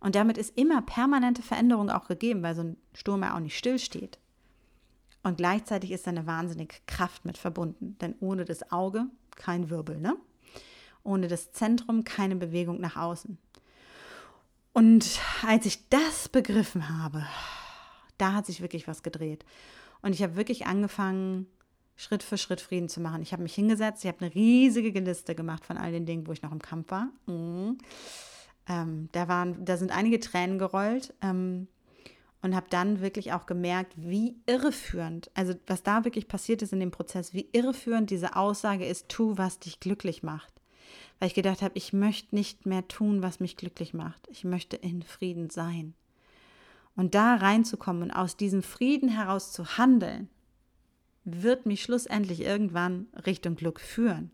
Und 0.00 0.14
damit 0.14 0.36
ist 0.36 0.58
immer 0.58 0.82
permanente 0.82 1.42
Veränderung 1.42 1.88
auch 1.88 2.06
gegeben, 2.06 2.42
weil 2.42 2.54
so 2.54 2.62
ein 2.62 2.76
Sturm 2.92 3.22
ja 3.22 3.34
auch 3.34 3.40
nicht 3.40 3.56
stillsteht. 3.56 4.18
Und 5.22 5.38
gleichzeitig 5.38 5.90
ist 5.90 6.06
da 6.06 6.10
eine 6.10 6.26
wahnsinnige 6.26 6.76
Kraft 6.86 7.24
mit 7.24 7.38
verbunden, 7.38 7.96
denn 8.00 8.14
ohne 8.20 8.44
das 8.44 8.70
Auge 8.70 9.06
kein 9.34 9.70
Wirbel, 9.70 9.98
ne? 9.98 10.16
Ohne 11.04 11.28
das 11.28 11.52
Zentrum 11.52 12.02
keine 12.04 12.36
Bewegung 12.36 12.80
nach 12.80 12.96
außen. 12.96 13.38
Und 14.72 15.20
als 15.46 15.66
ich 15.66 15.88
das 15.88 16.28
begriffen 16.28 16.88
habe, 16.88 17.24
da 18.18 18.32
hat 18.32 18.46
sich 18.46 18.60
wirklich 18.60 18.88
was 18.88 19.02
gedreht. 19.02 19.44
Und 20.02 20.12
ich 20.14 20.22
habe 20.22 20.36
wirklich 20.36 20.66
angefangen, 20.66 21.46
Schritt 21.96 22.22
für 22.22 22.38
Schritt 22.38 22.60
Frieden 22.60 22.88
zu 22.88 23.00
machen. 23.00 23.22
Ich 23.22 23.32
habe 23.32 23.42
mich 23.42 23.54
hingesetzt, 23.54 24.04
ich 24.04 24.08
habe 24.08 24.24
eine 24.24 24.34
riesige 24.34 24.98
Liste 25.00 25.34
gemacht 25.34 25.64
von 25.64 25.76
all 25.76 25.92
den 25.92 26.06
Dingen, 26.06 26.26
wo 26.26 26.32
ich 26.32 26.42
noch 26.42 26.52
im 26.52 26.60
Kampf 26.60 26.90
war. 26.90 27.08
Mhm. 27.26 27.78
Ähm, 28.68 29.08
da, 29.12 29.28
waren, 29.28 29.64
da 29.64 29.76
sind 29.76 29.92
einige 29.92 30.18
Tränen 30.18 30.58
gerollt 30.58 31.14
ähm, 31.22 31.68
und 32.42 32.56
habe 32.56 32.66
dann 32.70 33.00
wirklich 33.00 33.32
auch 33.32 33.46
gemerkt, 33.46 33.92
wie 33.96 34.36
irreführend, 34.46 35.30
also 35.34 35.54
was 35.66 35.82
da 35.82 36.04
wirklich 36.04 36.28
passiert 36.28 36.62
ist 36.62 36.72
in 36.72 36.80
dem 36.80 36.90
Prozess, 36.90 37.34
wie 37.34 37.48
irreführend 37.52 38.10
diese 38.10 38.36
Aussage 38.36 38.86
ist, 38.86 39.08
tu, 39.08 39.36
was 39.36 39.58
dich 39.58 39.80
glücklich 39.80 40.22
macht. 40.22 40.53
Weil 41.18 41.28
ich 41.28 41.34
gedacht 41.34 41.62
habe, 41.62 41.76
ich 41.76 41.92
möchte 41.92 42.34
nicht 42.34 42.66
mehr 42.66 42.86
tun, 42.88 43.22
was 43.22 43.40
mich 43.40 43.56
glücklich 43.56 43.94
macht. 43.94 44.26
Ich 44.30 44.44
möchte 44.44 44.76
in 44.76 45.02
Frieden 45.02 45.50
sein. 45.50 45.94
Und 46.96 47.14
da 47.14 47.36
reinzukommen 47.36 48.02
und 48.02 48.10
aus 48.10 48.36
diesem 48.36 48.62
Frieden 48.62 49.08
heraus 49.08 49.52
zu 49.52 49.78
handeln, 49.78 50.28
wird 51.24 51.66
mich 51.66 51.82
schlussendlich 51.82 52.40
irgendwann 52.40 53.08
Richtung 53.26 53.56
Glück 53.56 53.80
führen. 53.80 54.30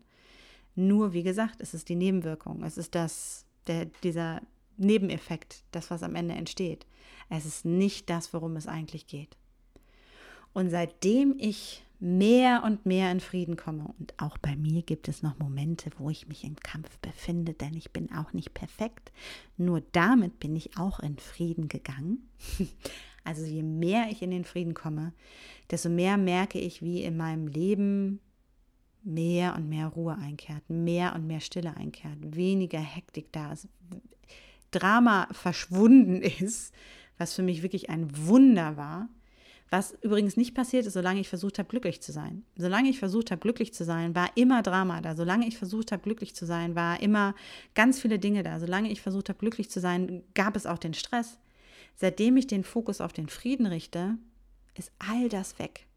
Nur, 0.75 1.13
wie 1.13 1.23
gesagt, 1.23 1.55
es 1.59 1.73
ist 1.73 1.89
die 1.89 1.95
Nebenwirkung. 1.95 2.63
Es 2.63 2.77
ist 2.77 2.95
das, 2.95 3.45
der, 3.67 3.85
dieser 4.03 4.41
Nebeneffekt, 4.77 5.63
das, 5.71 5.89
was 5.89 6.03
am 6.03 6.15
Ende 6.15 6.35
entsteht. 6.35 6.85
Es 7.29 7.45
ist 7.45 7.65
nicht 7.65 8.09
das, 8.09 8.33
worum 8.33 8.55
es 8.55 8.67
eigentlich 8.67 9.07
geht. 9.07 9.37
Und 10.53 10.69
seitdem 10.69 11.35
ich 11.37 11.83
mehr 12.01 12.63
und 12.65 12.85
mehr 12.87 13.11
in 13.11 13.19
Frieden 13.19 13.55
komme. 13.55 13.93
Und 13.99 14.13
auch 14.17 14.37
bei 14.39 14.55
mir 14.55 14.81
gibt 14.81 15.07
es 15.07 15.21
noch 15.21 15.37
Momente, 15.37 15.91
wo 15.99 16.09
ich 16.09 16.27
mich 16.27 16.43
im 16.43 16.55
Kampf 16.55 16.97
befinde, 16.97 17.53
denn 17.53 17.75
ich 17.75 17.91
bin 17.91 18.11
auch 18.11 18.33
nicht 18.33 18.55
perfekt. 18.55 19.11
Nur 19.55 19.81
damit 19.91 20.39
bin 20.39 20.55
ich 20.55 20.77
auch 20.77 20.99
in 20.99 21.17
Frieden 21.17 21.69
gegangen. 21.69 22.27
Also 23.23 23.45
je 23.45 23.61
mehr 23.61 24.07
ich 24.09 24.23
in 24.23 24.31
den 24.31 24.45
Frieden 24.45 24.73
komme, 24.73 25.13
desto 25.69 25.89
mehr 25.89 26.17
merke 26.17 26.57
ich, 26.57 26.81
wie 26.81 27.03
in 27.03 27.17
meinem 27.17 27.45
Leben 27.45 28.19
mehr 29.03 29.55
und 29.55 29.69
mehr 29.69 29.89
Ruhe 29.89 30.17
einkehrt, 30.17 30.67
mehr 30.71 31.13
und 31.13 31.27
mehr 31.27 31.39
Stille 31.39 31.77
einkehrt, 31.77 32.17
weniger 32.35 32.79
Hektik 32.79 33.31
da 33.31 33.53
ist, 33.53 33.67
Drama 34.71 35.27
verschwunden 35.33 36.21
ist, 36.39 36.73
was 37.19 37.35
für 37.35 37.43
mich 37.43 37.61
wirklich 37.61 37.91
ein 37.91 38.09
Wunder 38.25 38.75
war 38.75 39.07
was 39.71 39.95
übrigens 40.01 40.35
nicht 40.35 40.53
passiert 40.53 40.85
ist, 40.85 40.93
solange 40.93 41.21
ich 41.21 41.29
versucht 41.29 41.57
habe, 41.57 41.69
glücklich 41.69 42.01
zu 42.01 42.11
sein. 42.11 42.43
Solange 42.57 42.89
ich 42.89 42.99
versucht 42.99 43.31
habe, 43.31 43.39
glücklich 43.39 43.73
zu 43.73 43.85
sein, 43.85 44.13
war 44.13 44.29
immer 44.35 44.61
Drama 44.61 44.99
da. 44.99 45.15
Solange 45.15 45.47
ich 45.47 45.57
versucht 45.57 45.93
habe, 45.93 46.03
glücklich 46.03 46.35
zu 46.35 46.45
sein, 46.45 46.75
war 46.75 47.01
immer 47.01 47.35
ganz 47.73 48.01
viele 48.01 48.19
Dinge 48.19 48.43
da. 48.43 48.59
Solange 48.59 48.91
ich 48.91 49.01
versucht 49.01 49.29
habe, 49.29 49.39
glücklich 49.39 49.71
zu 49.71 49.79
sein, 49.79 50.23
gab 50.33 50.57
es 50.57 50.65
auch 50.65 50.77
den 50.77 50.93
Stress. 50.93 51.39
Seitdem 51.95 52.35
ich 52.35 52.47
den 52.47 52.65
Fokus 52.65 52.99
auf 52.99 53.13
den 53.13 53.29
Frieden 53.29 53.65
richte, 53.65 54.17
ist 54.75 54.91
all 54.99 55.29
das 55.29 55.57
weg. 55.57 55.87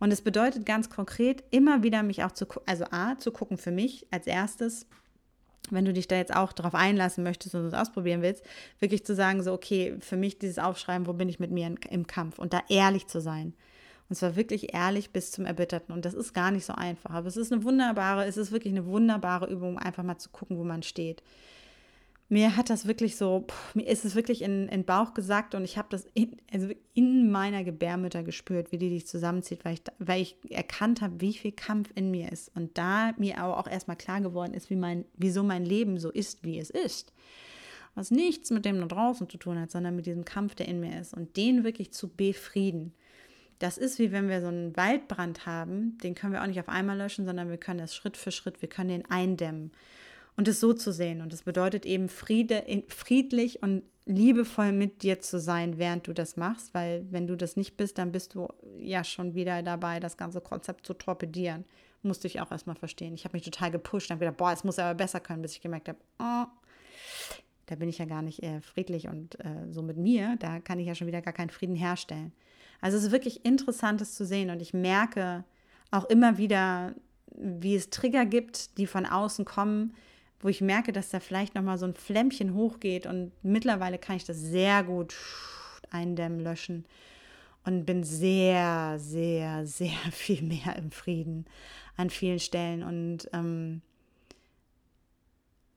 Und 0.00 0.10
es 0.10 0.20
bedeutet 0.20 0.66
ganz 0.66 0.90
konkret, 0.90 1.44
immer 1.52 1.84
wieder 1.84 2.02
mich 2.02 2.24
auch 2.24 2.32
zu, 2.32 2.46
also 2.66 2.86
A, 2.90 3.16
zu 3.18 3.30
gucken 3.30 3.56
für 3.56 3.70
mich 3.70 4.04
als 4.10 4.26
erstes, 4.26 4.86
wenn 5.70 5.84
du 5.84 5.92
dich 5.92 6.08
da 6.08 6.16
jetzt 6.16 6.34
auch 6.34 6.52
darauf 6.52 6.74
einlassen 6.74 7.24
möchtest 7.24 7.54
und 7.54 7.64
es 7.64 7.74
ausprobieren 7.74 8.22
willst, 8.22 8.44
wirklich 8.78 9.04
zu 9.04 9.14
sagen, 9.14 9.42
so, 9.42 9.52
okay, 9.52 9.96
für 10.00 10.16
mich 10.16 10.38
dieses 10.38 10.58
Aufschreiben, 10.58 11.06
wo 11.06 11.12
bin 11.12 11.28
ich 11.28 11.40
mit 11.40 11.50
mir 11.50 11.66
in, 11.66 11.76
im 11.90 12.06
Kampf 12.06 12.38
und 12.38 12.52
da 12.52 12.62
ehrlich 12.68 13.06
zu 13.06 13.20
sein. 13.20 13.54
Und 14.08 14.16
zwar 14.16 14.36
wirklich 14.36 14.72
ehrlich 14.72 15.10
bis 15.10 15.32
zum 15.32 15.46
Erbitterten. 15.46 15.92
Und 15.92 16.04
das 16.04 16.14
ist 16.14 16.32
gar 16.32 16.52
nicht 16.52 16.64
so 16.64 16.72
einfach. 16.74 17.10
Aber 17.10 17.26
es 17.26 17.36
ist 17.36 17.52
eine 17.52 17.64
wunderbare, 17.64 18.24
es 18.24 18.36
ist 18.36 18.52
wirklich 18.52 18.72
eine 18.72 18.86
wunderbare 18.86 19.46
Übung, 19.46 19.78
einfach 19.78 20.04
mal 20.04 20.18
zu 20.18 20.28
gucken, 20.30 20.58
wo 20.58 20.64
man 20.64 20.84
steht 20.84 21.22
mir 22.28 22.56
hat 22.56 22.70
das 22.70 22.86
wirklich 22.86 23.16
so, 23.16 23.44
pff, 23.48 23.74
mir 23.76 23.86
ist 23.86 24.04
es 24.04 24.16
wirklich 24.16 24.42
in, 24.42 24.66
den 24.66 24.84
Bauch 24.84 25.14
gesackt 25.14 25.54
und 25.54 25.64
ich 25.64 25.78
habe 25.78 25.88
das 25.90 26.06
in, 26.14 26.36
also 26.52 26.70
in 26.92 27.30
meiner 27.30 27.62
Gebärmutter 27.62 28.24
gespürt, 28.24 28.72
wie 28.72 28.78
die 28.78 28.90
dich 28.90 29.06
zusammenzieht, 29.06 29.64
weil 29.64 29.74
ich, 29.74 29.82
weil 29.98 30.22
ich 30.22 30.36
erkannt 30.50 31.02
habe, 31.02 31.20
wie 31.20 31.34
viel 31.34 31.52
Kampf 31.52 31.90
in 31.94 32.10
mir 32.10 32.32
ist. 32.32 32.50
Und 32.56 32.76
da 32.78 33.12
mir 33.16 33.38
aber 33.38 33.58
auch 33.58 33.68
erstmal 33.68 33.96
klar 33.96 34.20
geworden 34.20 34.54
ist, 34.54 34.70
wie 34.70 34.76
mein, 34.76 35.04
wieso 35.14 35.44
mein 35.44 35.64
Leben 35.64 35.98
so 35.98 36.10
ist, 36.10 36.42
wie 36.44 36.58
es 36.58 36.70
ist. 36.70 37.12
Was 37.94 38.10
nichts 38.10 38.50
mit 38.50 38.64
dem 38.64 38.80
da 38.80 38.86
draußen 38.86 39.28
zu 39.28 39.38
tun 39.38 39.60
hat, 39.60 39.70
sondern 39.70 39.94
mit 39.94 40.06
diesem 40.06 40.24
Kampf, 40.24 40.56
der 40.56 40.66
in 40.66 40.80
mir 40.80 41.00
ist. 41.00 41.14
Und 41.14 41.36
den 41.36 41.62
wirklich 41.62 41.92
zu 41.92 42.08
befrieden. 42.08 42.92
Das 43.60 43.78
ist 43.78 43.98
wie 44.00 44.10
wenn 44.12 44.28
wir 44.28 44.40
so 44.40 44.48
einen 44.48 44.76
Waldbrand 44.76 45.46
haben, 45.46 45.96
den 45.98 46.14
können 46.14 46.32
wir 46.32 46.42
auch 46.42 46.46
nicht 46.46 46.60
auf 46.60 46.68
einmal 46.68 46.98
löschen, 46.98 47.24
sondern 47.24 47.48
wir 47.48 47.56
können 47.56 47.78
das 47.78 47.94
Schritt 47.94 48.16
für 48.16 48.32
Schritt, 48.32 48.60
wir 48.60 48.68
können 48.68 48.90
den 48.90 49.10
eindämmen 49.10 49.70
und 50.36 50.48
es 50.48 50.60
so 50.60 50.72
zu 50.72 50.92
sehen. 50.92 51.20
Und 51.20 51.32
das 51.32 51.42
bedeutet 51.42 51.86
eben 51.86 52.08
Friede, 52.08 52.64
friedlich 52.88 53.62
und 53.62 53.82
liebevoll 54.06 54.72
mit 54.72 55.02
dir 55.02 55.20
zu 55.20 55.40
sein, 55.40 55.78
während 55.78 56.06
du 56.06 56.12
das 56.12 56.36
machst, 56.36 56.72
weil 56.74 57.04
wenn 57.10 57.26
du 57.26 57.36
das 57.36 57.56
nicht 57.56 57.76
bist, 57.76 57.98
dann 57.98 58.12
bist 58.12 58.34
du 58.34 58.48
ja 58.78 59.02
schon 59.02 59.34
wieder 59.34 59.62
dabei, 59.62 59.98
das 59.98 60.16
ganze 60.16 60.40
Konzept 60.40 60.86
zu 60.86 60.94
torpedieren. 60.94 61.64
Musste 62.02 62.28
ich 62.28 62.40
auch 62.40 62.52
erstmal 62.52 62.76
verstehen. 62.76 63.14
Ich 63.14 63.24
habe 63.24 63.36
mich 63.36 63.42
total 63.42 63.72
gepusht, 63.72 64.10
habe 64.10 64.20
gedacht, 64.20 64.36
boah, 64.36 64.52
es 64.52 64.62
muss 64.62 64.78
aber 64.78 64.94
besser 64.94 65.18
können, 65.18 65.42
bis 65.42 65.52
ich 65.52 65.60
gemerkt 65.60 65.88
habe, 65.88 65.98
oh, 66.20 66.46
da 67.66 67.74
bin 67.74 67.88
ich 67.88 67.98
ja 67.98 68.04
gar 68.04 68.22
nicht 68.22 68.44
äh, 68.44 68.60
friedlich 68.60 69.08
und 69.08 69.40
äh, 69.40 69.66
so 69.70 69.82
mit 69.82 69.96
mir, 69.96 70.36
da 70.38 70.60
kann 70.60 70.78
ich 70.78 70.86
ja 70.86 70.94
schon 70.94 71.08
wieder 71.08 71.20
gar 71.20 71.32
keinen 71.32 71.50
Frieden 71.50 71.74
herstellen. 71.74 72.32
Also 72.80 72.96
es 72.96 73.04
ist 73.04 73.10
wirklich 73.10 73.44
interessant, 73.44 74.00
das 74.00 74.14
zu 74.14 74.24
sehen 74.24 74.50
und 74.50 74.62
ich 74.62 74.72
merke 74.72 75.44
auch 75.90 76.04
immer 76.04 76.38
wieder, 76.38 76.94
wie 77.34 77.74
es 77.74 77.90
Trigger 77.90 78.24
gibt, 78.24 78.78
die 78.78 78.86
von 78.86 79.04
außen 79.04 79.44
kommen, 79.44 79.94
wo 80.40 80.48
ich 80.48 80.60
merke, 80.60 80.92
dass 80.92 81.10
da 81.10 81.20
vielleicht 81.20 81.54
nochmal 81.54 81.78
so 81.78 81.86
ein 81.86 81.94
Flämmchen 81.94 82.54
hochgeht 82.54 83.06
und 83.06 83.32
mittlerweile 83.42 83.98
kann 83.98 84.16
ich 84.16 84.24
das 84.24 84.38
sehr 84.38 84.84
gut 84.84 85.14
eindämmen, 85.90 86.40
löschen 86.40 86.84
und 87.64 87.84
bin 87.84 88.04
sehr, 88.04 88.98
sehr, 88.98 89.66
sehr 89.66 89.96
viel 90.12 90.42
mehr 90.42 90.76
im 90.76 90.90
Frieden 90.90 91.46
an 91.96 92.10
vielen 92.10 92.38
Stellen 92.38 92.82
und 92.82 93.28
ähm, 93.32 93.80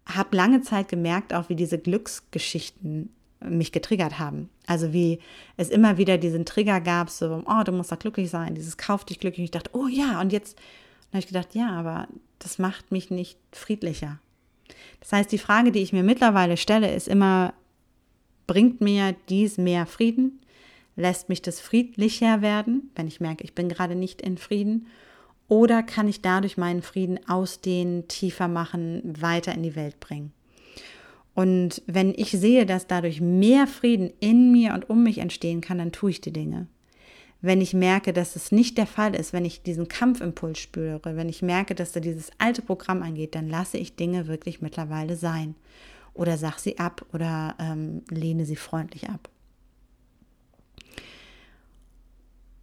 habe 0.05 0.35
lange 0.35 0.61
Zeit 0.61 0.89
gemerkt, 0.89 1.33
auch 1.33 1.49
wie 1.49 1.55
diese 1.55 1.77
Glücksgeschichten 1.77 3.13
mich 3.41 3.71
getriggert 3.71 4.19
haben. 4.19 4.49
Also 4.65 4.91
wie 4.91 5.19
es 5.55 5.69
immer 5.69 5.97
wieder 5.97 6.17
diesen 6.17 6.45
Trigger 6.45 6.81
gab, 6.81 7.09
so, 7.09 7.43
oh, 7.45 7.63
du 7.63 7.71
musst 7.71 7.91
doch 7.91 7.99
glücklich 7.99 8.29
sein, 8.29 8.55
dieses 8.55 8.77
Kauf 8.77 9.05
dich 9.05 9.19
glücklich. 9.19 9.39
Und 9.39 9.45
ich 9.45 9.51
dachte, 9.51 9.71
oh 9.73 9.87
ja, 9.87 10.19
und 10.19 10.33
jetzt 10.33 10.57
habe 11.09 11.19
ich 11.19 11.27
gedacht, 11.27 11.55
ja, 11.55 11.69
aber 11.71 12.07
das 12.39 12.59
macht 12.59 12.91
mich 12.91 13.11
nicht 13.11 13.39
friedlicher. 13.51 14.19
Das 14.99 15.11
heißt, 15.11 15.31
die 15.31 15.37
Frage, 15.37 15.71
die 15.71 15.79
ich 15.79 15.93
mir 15.93 16.03
mittlerweile 16.03 16.57
stelle, 16.57 16.93
ist 16.93 17.07
immer, 17.07 17.53
bringt 18.47 18.81
mir 18.81 19.15
dies 19.29 19.57
mehr 19.57 19.85
Frieden? 19.85 20.39
Lässt 20.95 21.29
mich 21.29 21.41
das 21.41 21.61
friedlicher 21.61 22.41
werden, 22.41 22.91
wenn 22.95 23.07
ich 23.07 23.21
merke, 23.21 23.43
ich 23.43 23.55
bin 23.55 23.69
gerade 23.69 23.95
nicht 23.95 24.21
in 24.21 24.37
Frieden? 24.37 24.87
Oder 25.47 25.81
kann 25.81 26.07
ich 26.07 26.21
dadurch 26.21 26.57
meinen 26.57 26.81
Frieden 26.81 27.19
ausdehnen, 27.27 28.07
tiefer 28.07 28.47
machen, 28.47 29.01
weiter 29.19 29.53
in 29.53 29.63
die 29.63 29.75
Welt 29.75 29.99
bringen? 29.99 30.31
Und 31.33 31.81
wenn 31.87 32.13
ich 32.15 32.31
sehe, 32.31 32.65
dass 32.65 32.87
dadurch 32.87 33.21
mehr 33.21 33.65
Frieden 33.65 34.11
in 34.19 34.51
mir 34.51 34.73
und 34.73 34.89
um 34.89 35.03
mich 35.03 35.19
entstehen 35.19 35.61
kann, 35.61 35.77
dann 35.77 35.91
tue 35.91 36.11
ich 36.11 36.21
die 36.21 36.33
Dinge 36.33 36.67
wenn 37.41 37.61
ich 37.61 37.73
merke, 37.73 38.11
dass 38.11 38.35
es 38.35 38.51
nicht 38.51 38.77
der 38.77 38.87
Fall 38.87 39.15
ist, 39.15 39.31
wenn 39.31 39.45
ich 39.45 39.63
diesen 39.63 39.87
Kampfimpuls 39.87 40.59
spüre, 40.59 40.99
wenn 41.03 41.29
ich 41.29 41.41
merke, 41.41 41.73
dass 41.73 41.93
da 41.93 41.99
dieses 41.99 42.31
alte 42.37 42.61
Programm 42.61 43.01
angeht, 43.01 43.35
dann 43.35 43.47
lasse 43.47 43.77
ich 43.77 43.95
Dinge 43.95 44.27
wirklich 44.27 44.61
mittlerweile 44.61 45.15
sein. 45.15 45.55
Oder 46.13 46.37
sag 46.37 46.59
sie 46.59 46.79
ab 46.79 47.05
oder 47.13 47.55
ähm, 47.59 48.03
lehne 48.09 48.45
sie 48.45 48.57
freundlich 48.57 49.09
ab. 49.09 49.29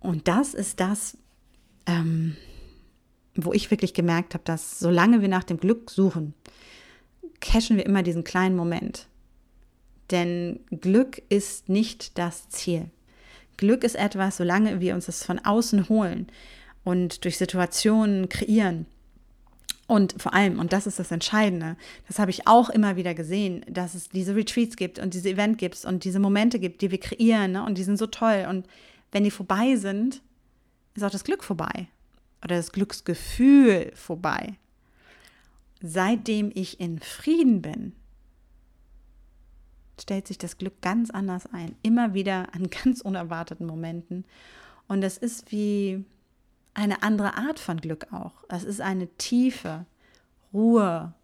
Und 0.01 0.29
das 0.29 0.53
ist 0.53 0.79
das, 0.81 1.17
ähm, 1.87 2.37
wo 3.35 3.53
ich 3.53 3.71
wirklich 3.71 3.95
gemerkt 3.95 4.35
habe, 4.35 4.45
dass 4.45 4.79
solange 4.79 5.23
wir 5.23 5.29
nach 5.29 5.45
dem 5.45 5.59
Glück 5.59 5.91
suchen, 5.91 6.35
cashen 7.41 7.77
wir 7.77 7.87
immer 7.87 8.03
diesen 8.03 8.25
kleinen 8.25 8.57
Moment. 8.57 9.09
Denn 10.11 10.61
Glück 10.71 11.23
ist 11.29 11.69
nicht 11.69 12.19
das 12.19 12.49
Ziel. 12.51 12.91
Glück 13.57 13.85
ist 13.85 13.97
etwas, 13.97 14.37
solange 14.37 14.81
wir 14.81 14.95
uns 14.95 15.07
das 15.07 15.25
von 15.25 15.39
außen 15.39 15.89
holen 15.89 16.27
und 16.85 17.25
durch 17.25 17.39
Situationen 17.39 18.29
kreieren. 18.29 18.87
Und 19.87 20.21
vor 20.21 20.35
allem, 20.35 20.59
und 20.59 20.73
das 20.73 20.87
ist 20.87 20.99
das 20.99 21.13
Entscheidende, 21.13 21.77
das 22.09 22.19
habe 22.19 22.31
ich 22.31 22.49
auch 22.49 22.71
immer 22.71 22.97
wieder 22.97 23.15
gesehen, 23.15 23.65
dass 23.69 23.95
es 23.95 24.09
diese 24.09 24.35
Retreats 24.35 24.77
gibt 24.77 24.99
und 24.99 25.15
diese 25.15 25.31
Event 25.31 25.59
gibt 25.59 25.85
und 25.85 26.05
diese 26.05 26.19
Momente 26.19 26.59
gibt, 26.59 26.83
die 26.83 26.91
wir 26.91 26.99
kreieren 26.99 27.53
ne? 27.53 27.65
und 27.65 27.79
die 27.79 27.85
sind 27.85 27.97
so 27.97 28.07
toll. 28.07 28.47
Und 28.49 28.67
wenn 29.13 29.23
die 29.23 29.31
vorbei 29.31 29.77
sind, 29.77 30.23
ist 30.95 31.05
auch 31.05 31.11
das 31.11 31.25
Glück 31.25 31.45
vorbei 31.45 31.87
oder 32.43 32.57
das 32.57 32.73
Glücksgefühl 32.73 33.93
vorbei. 33.95 34.55
seitdem 35.83 36.51
ich 36.55 36.81
in 36.81 36.99
Frieden 36.99 37.63
bin, 37.63 37.93
stellt 40.01 40.27
sich 40.27 40.39
das 40.39 40.59
Glück 40.59 40.81
ganz 40.83 41.11
anders 41.11 41.47
ein. 41.53 41.77
Immer 41.83 42.15
wieder 42.15 42.55
an 42.55 42.71
ganz 42.85 43.01
unerwarteten 43.01 43.67
Momenten. 43.67 44.25
Und 44.89 45.03
es 45.03 45.19
ist 45.19 45.51
wie 45.53 46.05
eine 46.75 47.03
andere 47.03 47.37
Art 47.37 47.59
von 47.59 47.79
Glück 47.79 48.13
auch. 48.13 48.45
Es 48.49 48.65
ist 48.65 48.81
eine 48.81 49.09
tiefe 49.17 49.87
Ruhe, 50.53 51.15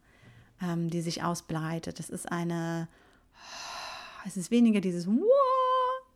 ähm, 0.63 0.91
die 0.91 1.03
sich 1.03 1.23
ausbreitet. 1.23 2.01
Es 2.01 2.11
ist 2.11 2.31
eine, 2.31 2.89
es 4.27 4.37
ist 4.37 4.51
weniger 4.51 4.81
dieses 4.81 5.07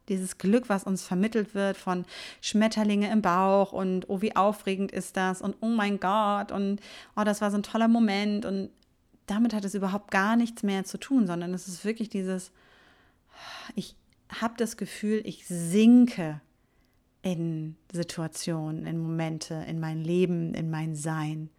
dieses 0.08 0.38
Glück, 0.38 0.68
was 0.68 0.84
uns 0.84 1.02
vermittelt 1.02 1.54
wird 1.54 1.76
von 1.76 2.04
Schmetterlinge 2.40 3.10
im 3.10 3.22
Bauch 3.22 3.72
und 3.72 4.08
oh, 4.08 4.22
wie 4.22 4.36
aufregend 4.36 4.92
ist 4.92 5.16
das 5.16 5.42
und 5.42 5.56
oh 5.60 5.68
mein 5.68 5.98
Gott 5.98 6.52
und 6.52 6.80
oh, 7.16 7.24
das 7.24 7.40
war 7.40 7.50
so 7.50 7.56
ein 7.56 7.62
toller 7.62 7.88
Moment 7.88 8.44
und 8.44 8.70
damit 9.26 9.52
hat 9.54 9.64
es 9.64 9.74
überhaupt 9.74 10.10
gar 10.10 10.36
nichts 10.36 10.62
mehr 10.62 10.84
zu 10.84 10.98
tun, 10.98 11.26
sondern 11.26 11.52
es 11.52 11.68
ist 11.68 11.84
wirklich 11.84 12.08
dieses, 12.08 12.52
ich 13.74 13.96
habe 14.28 14.54
das 14.56 14.76
Gefühl, 14.76 15.22
ich 15.24 15.46
sinke 15.46 16.40
in 17.22 17.76
Situationen, 17.92 18.86
in 18.86 18.98
Momente, 18.98 19.54
in 19.66 19.80
mein 19.80 20.02
Leben, 20.02 20.54
in 20.54 20.70
mein 20.70 20.94
Sein. 20.94 21.50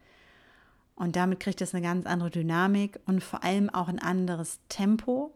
Und 0.96 1.14
damit 1.14 1.40
kriegt 1.40 1.60
es 1.60 1.74
eine 1.74 1.82
ganz 1.82 2.06
andere 2.06 2.30
Dynamik 2.30 2.98
und 3.06 3.22
vor 3.22 3.44
allem 3.44 3.70
auch 3.70 3.88
ein 3.88 3.98
anderes 3.98 4.60
Tempo, 4.68 5.34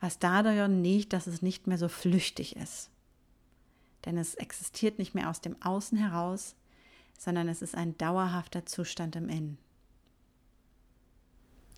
was 0.00 0.18
dadurch 0.18 0.68
liegt, 0.68 1.12
dass 1.12 1.26
es 1.26 1.42
nicht 1.42 1.66
mehr 1.66 1.78
so 1.78 1.88
flüchtig 1.88 2.56
ist. 2.56 2.90
Denn 4.04 4.18
es 4.18 4.34
existiert 4.34 4.98
nicht 4.98 5.14
mehr 5.14 5.30
aus 5.30 5.40
dem 5.40 5.60
Außen 5.62 5.96
heraus, 5.96 6.56
sondern 7.18 7.48
es 7.48 7.62
ist 7.62 7.74
ein 7.74 7.96
dauerhafter 7.96 8.66
Zustand 8.66 9.16
im 9.16 9.28
Innen. 9.28 9.58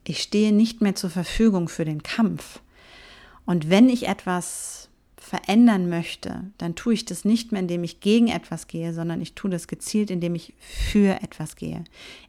Ich 0.09 0.23
stehe 0.23 0.53
nicht 0.53 0.81
mehr 0.81 0.95
zur 0.95 1.11
Verfügung 1.11 1.69
für 1.69 1.85
den 1.85 2.03
Kampf. 2.03 2.61
Und 3.45 3.71
wenn 3.71 3.89
ich 3.89 4.09
etwas 4.09 4.89
verändern 5.17 5.89
möchte, 5.89 6.45
dann 6.59 6.77
tue 6.77 6.95
ich 6.95 7.05
das 7.05 7.25
nicht 7.25 7.51
mehr, 7.51 7.61
indem 7.61 7.83
ich 7.83 8.01
gegen 8.01 8.29
etwas 8.29 8.69
gehe, 8.69 8.95
sondern 8.95 9.21
ich 9.21 9.35
tue 9.35 9.51
das 9.51 9.67
gezielt, 9.67 10.11
indem 10.11 10.37
ich 10.37 10.55
für 10.61 11.21
etwas 11.23 11.57
gehe. 11.57 11.83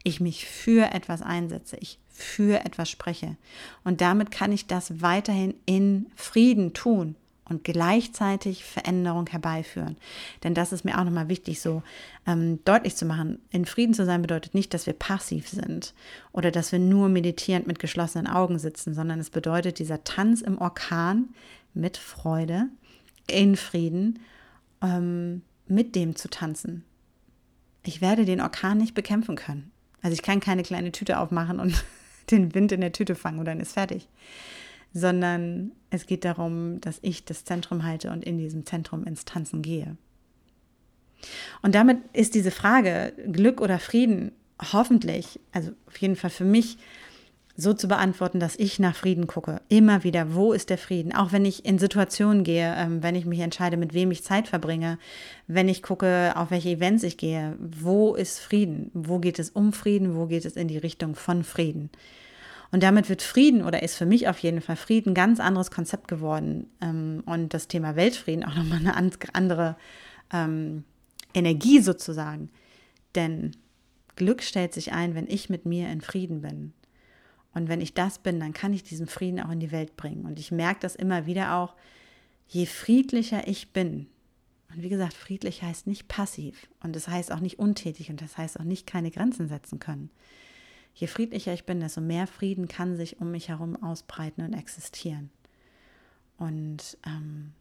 Ich 0.03 0.19
mich 0.19 0.48
für 0.48 0.91
etwas 0.93 1.22
einsetze, 1.22 1.77
ich 1.79 2.00
für 2.10 2.65
etwas 2.65 2.89
spreche. 2.89 3.38
Und 3.84 4.01
damit 4.01 4.31
kann 4.31 4.51
ich 4.51 4.65
das 4.65 5.01
weiterhin 5.01 5.53
in 5.65 6.07
Frieden 6.15 6.74
tun 6.74 7.15
und 7.50 7.63
gleichzeitig 7.63 8.63
Veränderung 8.63 9.27
herbeiführen. 9.27 9.98
Denn 10.44 10.54
das 10.54 10.72
ist 10.72 10.84
mir 10.84 10.98
auch 10.98 11.04
nochmal 11.04 11.30
wichtig, 11.30 11.62
so 11.62 11.82
ähm, 12.25 12.60
deutlich 12.66 12.96
zu 12.96 13.06
machen. 13.06 13.39
In 13.51 13.66
Frieden 13.66 13.94
zu 13.94 14.06
sein 14.06 14.22
bedeutet 14.22 14.54
nicht, 14.54 14.74
dass 14.74 14.86
wir 14.86 14.94
passiv 14.94 15.48
sind 15.48 15.94
oder 16.32 16.51
dass 16.51 16.72
wir 16.72 16.80
nur 16.80 17.10
meditierend 17.10 17.68
mit 17.68 17.80
geschlossenen 17.80 18.27
Augen 18.27 18.60
sitzen, 18.60 18.94
sondern 18.94 19.20
es 19.20 19.30
bedeutet 19.30 19.80
dieser 19.80 20.04
Tanz 20.04 20.42
im 20.42 20.58
Orkan 20.58 21.30
mit 21.74 21.98
Freude, 21.98 22.68
in 23.30 23.56
Frieden, 23.56 24.20
ähm, 24.82 25.42
mit 25.68 25.96
dem 25.96 26.16
zu 26.16 26.30
tanzen. 26.30 26.84
Ich 27.84 28.01
werde 28.01 28.25
den 28.25 28.42
Orkan 28.42 28.77
nicht 28.77 28.94
bekämpfen 28.94 29.36
können. 29.36 29.72
Also 30.01 30.13
ich 30.13 30.22
kann 30.22 30.39
keine 30.39 30.63
kleine 30.63 30.92
Tüte 30.92 31.20
aufmachen 31.20 31.60
und 31.60 31.84
den 32.32 32.54
Wind 32.54 32.72
in 32.72 32.82
der 32.82 32.92
Tüte 32.92 33.16
fangen 33.16 33.39
und 33.39 33.46
dann 33.46 33.60
ist 33.60 33.74
fertig 33.74 34.08
sondern 34.98 35.72
es 35.89 36.06
geht 36.06 36.25
darum, 36.25 36.82
dass 36.82 37.00
ich 37.01 37.25
das 37.25 37.46
Zentrum 37.46 37.86
halte 37.86 38.12
und 38.12 38.24
in 38.24 38.38
diesem 38.38 38.66
Zentrum 38.66 39.04
ins 39.04 39.25
Tanzen 39.25 39.62
gehe. 39.62 39.98
Und 41.62 41.75
damit 41.75 42.00
ist 42.13 42.36
diese 42.36 42.51
Frage 42.51 43.14
Glück 43.31 43.62
oder 43.62 43.79
Frieden 43.79 44.31
hoffentlich, 44.72 45.40
also 45.51 45.72
auf 45.88 45.98
jeden 45.98 46.16
Fall 46.16 46.29
für 46.29 46.46
mich, 46.46 46.77
so 47.60 47.74
zu 47.74 47.88
beantworten, 47.88 48.40
dass 48.40 48.55
ich 48.55 48.77
nach 48.77 48.96
Frieden 48.96 49.25
gucke. 49.25 49.62
Immer 49.68 50.03
wieder, 50.03 50.36
wo 50.36 50.53
ist 50.53 50.70
der 50.70 50.77
Frieden? 50.77 51.12
Auch 51.12 51.31
wenn 51.31 51.44
ich 51.44 51.66
in 51.66 51.79
Situationen 51.79 52.44
gehe, 52.44 52.75
ähm, 52.77 53.01
wenn 53.01 53.16
ich 53.16 53.25
mich 53.25 53.40
entscheide, 53.40 53.77
mit 53.77 53.96
wem 53.96 54.12
ich 54.12 54.24
Zeit 54.24 54.48
verbringe, 54.48 55.00
wenn 55.48 55.68
ich 55.68 55.81
gucke, 55.81 56.33
auf 56.36 56.51
welche 56.51 56.70
Events 56.70 57.01
ich 57.01 57.18
gehe, 57.18 57.57
wo 57.60 58.14
ist 58.14 58.40
Frieden? 58.40 58.92
Wo 58.94 59.18
geht 59.18 59.40
es 59.40 59.50
um 59.50 59.74
Frieden? 59.74 60.16
Wo 60.16 60.27
geht 60.27 60.46
es 60.46 60.55
in 60.55 60.68
die 60.68 60.77
Richtung 60.77 61.16
von 61.16 61.44
Frieden? 61.44 61.90
Und 62.72 62.84
damit 62.84 63.10
wird 63.10 63.22
Frieden 63.22 63.64
oder 63.64 63.82
ist 63.82 63.96
für 63.96 64.06
mich 64.06 64.27
auf 64.27 64.40
jeden 64.40 64.62
Fall 64.62 64.75
Frieden 64.75 65.12
ein 65.12 65.16
ganz 65.16 65.40
anderes 65.40 65.72
Konzept 65.72 66.08
geworden. 66.08 66.70
Ähm, 66.82 67.24
und 67.25 67.53
das 67.53 67.68
Thema 67.68 67.96
Weltfrieden 67.96 68.44
auch 68.44 68.56
nochmal 68.56 68.80
eine 68.80 68.96
andere 69.34 69.77
ähm, 70.34 70.84
Energie 71.34 71.80
sozusagen. 71.80 72.50
Denn 73.16 73.51
Glück 74.16 74.44
stellt 74.44 74.74
sich 74.74 74.92
ein, 74.92 75.16
wenn 75.16 75.27
ich 75.27 75.50
mit 75.50 75.66
mir 75.66 75.90
in 75.90 76.01
Frieden 76.01 76.42
bin. 76.42 76.74
Und 77.53 77.70
wenn 77.70 77.82
ich 77.82 77.94
das 77.94 78.20
bin, 78.20 78.40
dann 78.40 78.53
kann 78.53 78.74
ich 78.74 78.84
diesen 78.84 79.08
Frieden 79.08 79.40
auch 79.40 79.50
in 79.50 79.60
die 79.60 79.72
Welt 79.72 79.96
bringen. 79.96 80.25
Und 80.25 80.40
ich 80.40 80.51
merke 80.51 80.82
das 80.82 80.96
immer 80.96 81.25
wieder 81.25 81.56
auch, 81.56 81.75
je 82.48 82.66
friedlicher 82.66 83.48
ich 83.48 83.72
bin, 83.74 84.08
und 84.70 84.84
wie 84.84 84.90
gesagt, 84.90 85.14
friedlich 85.14 85.64
heißt 85.64 85.88
nicht 85.88 86.08
passiv 86.08 86.68
und 86.84 86.96
das 86.96 87.08
heißt 87.08 87.32
auch 87.32 87.40
nicht 87.40 87.58
untätig 87.58 88.10
und 88.10 88.22
das 88.22 88.38
heißt 88.38 88.60
auch 88.60 88.66
nicht 88.66 88.86
keine 88.86 89.12
Grenzen 89.12 89.48
setzen 89.48 89.80
können. 89.80 90.10
Je 90.98 91.05
friedlicher 91.05 91.53
ich 91.53 91.66
bin, 91.66 91.79
desto 91.79 92.01
mehr 92.01 92.25
Frieden 92.25 92.68
kann 92.68 92.98
sich 92.98 93.22
um 93.22 93.29
mich 93.29 93.50
herum 93.50 93.81
ausbreiten 93.83 94.44
und 94.44 94.53
existieren. 94.53 95.29
Und 96.38 96.98
ähm, 97.05 97.53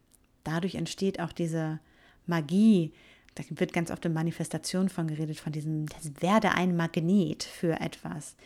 dadurch 0.43 0.75
entsteht 0.75 1.21
auch 1.21 1.33
diese 1.33 1.79
Magie, 2.27 2.95
da 3.35 3.45
wird 3.51 3.75
ganz 3.75 3.91
oft 3.91 4.07
in 4.07 4.15
Manifestation 4.15 4.89
von 4.89 5.07
geredet, 5.07 5.39
von 5.39 5.53
diesem, 5.53 5.85
das 5.85 6.11
werde 6.23 6.53
ein 6.53 6.77
Magnet 6.77 7.43
für 7.45 7.79
etwas. 7.79 8.37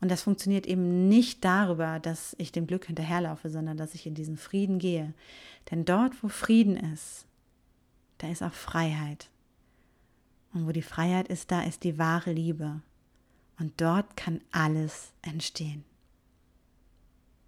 Und 0.00 0.08
das 0.08 0.22
funktioniert 0.22 0.68
eben 0.68 1.08
nicht 1.08 1.44
darüber, 1.44 1.98
dass 1.98 2.36
ich 2.38 2.52
dem 2.52 2.68
Glück 2.68 2.84
hinterherlaufe, 2.84 3.50
sondern 3.50 3.76
dass 3.76 3.94
ich 3.94 4.06
in 4.06 4.14
diesen 4.14 4.36
Frieden 4.36 4.78
gehe. 4.78 5.14
Denn 5.72 5.84
dort, 5.84 6.22
wo 6.22 6.28
Frieden 6.28 6.76
ist, 6.76 7.26
da 8.18 8.28
ist 8.28 8.44
auch 8.44 8.52
Freiheit. 8.52 9.28
Und 10.54 10.68
wo 10.68 10.70
die 10.70 10.82
Freiheit 10.82 11.26
ist, 11.26 11.50
da 11.50 11.62
ist 11.62 11.82
die 11.82 11.98
wahre 11.98 12.32
Liebe. 12.32 12.80
Und 13.58 13.80
dort 13.80 14.16
kann 14.16 14.40
alles 14.52 15.12
entstehen. 15.22 15.84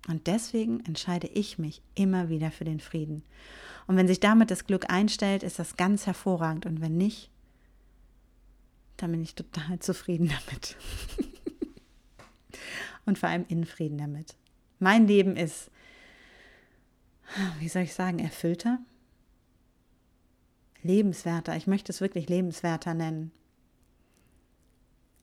Und 0.09 0.27
deswegen 0.27 0.81
entscheide 0.87 1.29
ich 1.29 1.59
mich 1.59 1.83
immer 1.95 2.29
wieder 2.29 2.51
für 2.51 2.65
den 2.65 2.81
Frieden. 2.81 3.23
Und 3.87 3.97
wenn 3.97 4.09
sich 4.09 4.21
damit 4.21 4.51
das 4.51 4.67
Glück 4.67 4.91
einstellt, 4.91 5.43
ist 5.43 5.59
das 5.59 5.77
ganz 5.77 6.07
hervorragend. 6.07 6.67
Und 6.67 6.81
wenn 6.81 6.97
nicht, 6.97 7.31
dann 8.97 9.13
bin 9.13 9.23
ich 9.23 9.35
total 9.35 9.79
zufrieden 9.79 10.29
damit. 10.29 10.77
Und 13.07 13.19
vor 13.19 13.29
allem 13.29 13.45
in 13.49 13.65
Frieden 13.65 13.99
damit. 13.99 14.37
Mein 14.79 15.07
Leben 15.07 15.37
ist, 15.37 15.71
wie 17.59 17.69
soll 17.69 17.83
ich 17.83 17.95
sagen, 17.95 18.19
erfüllter, 18.19 18.79
lebenswerter. 20.83 21.57
Ich 21.57 21.67
möchte 21.67 21.93
es 21.93 22.01
wirklich 22.01 22.29
lebenswerter 22.29 22.95
nennen. 22.95 23.33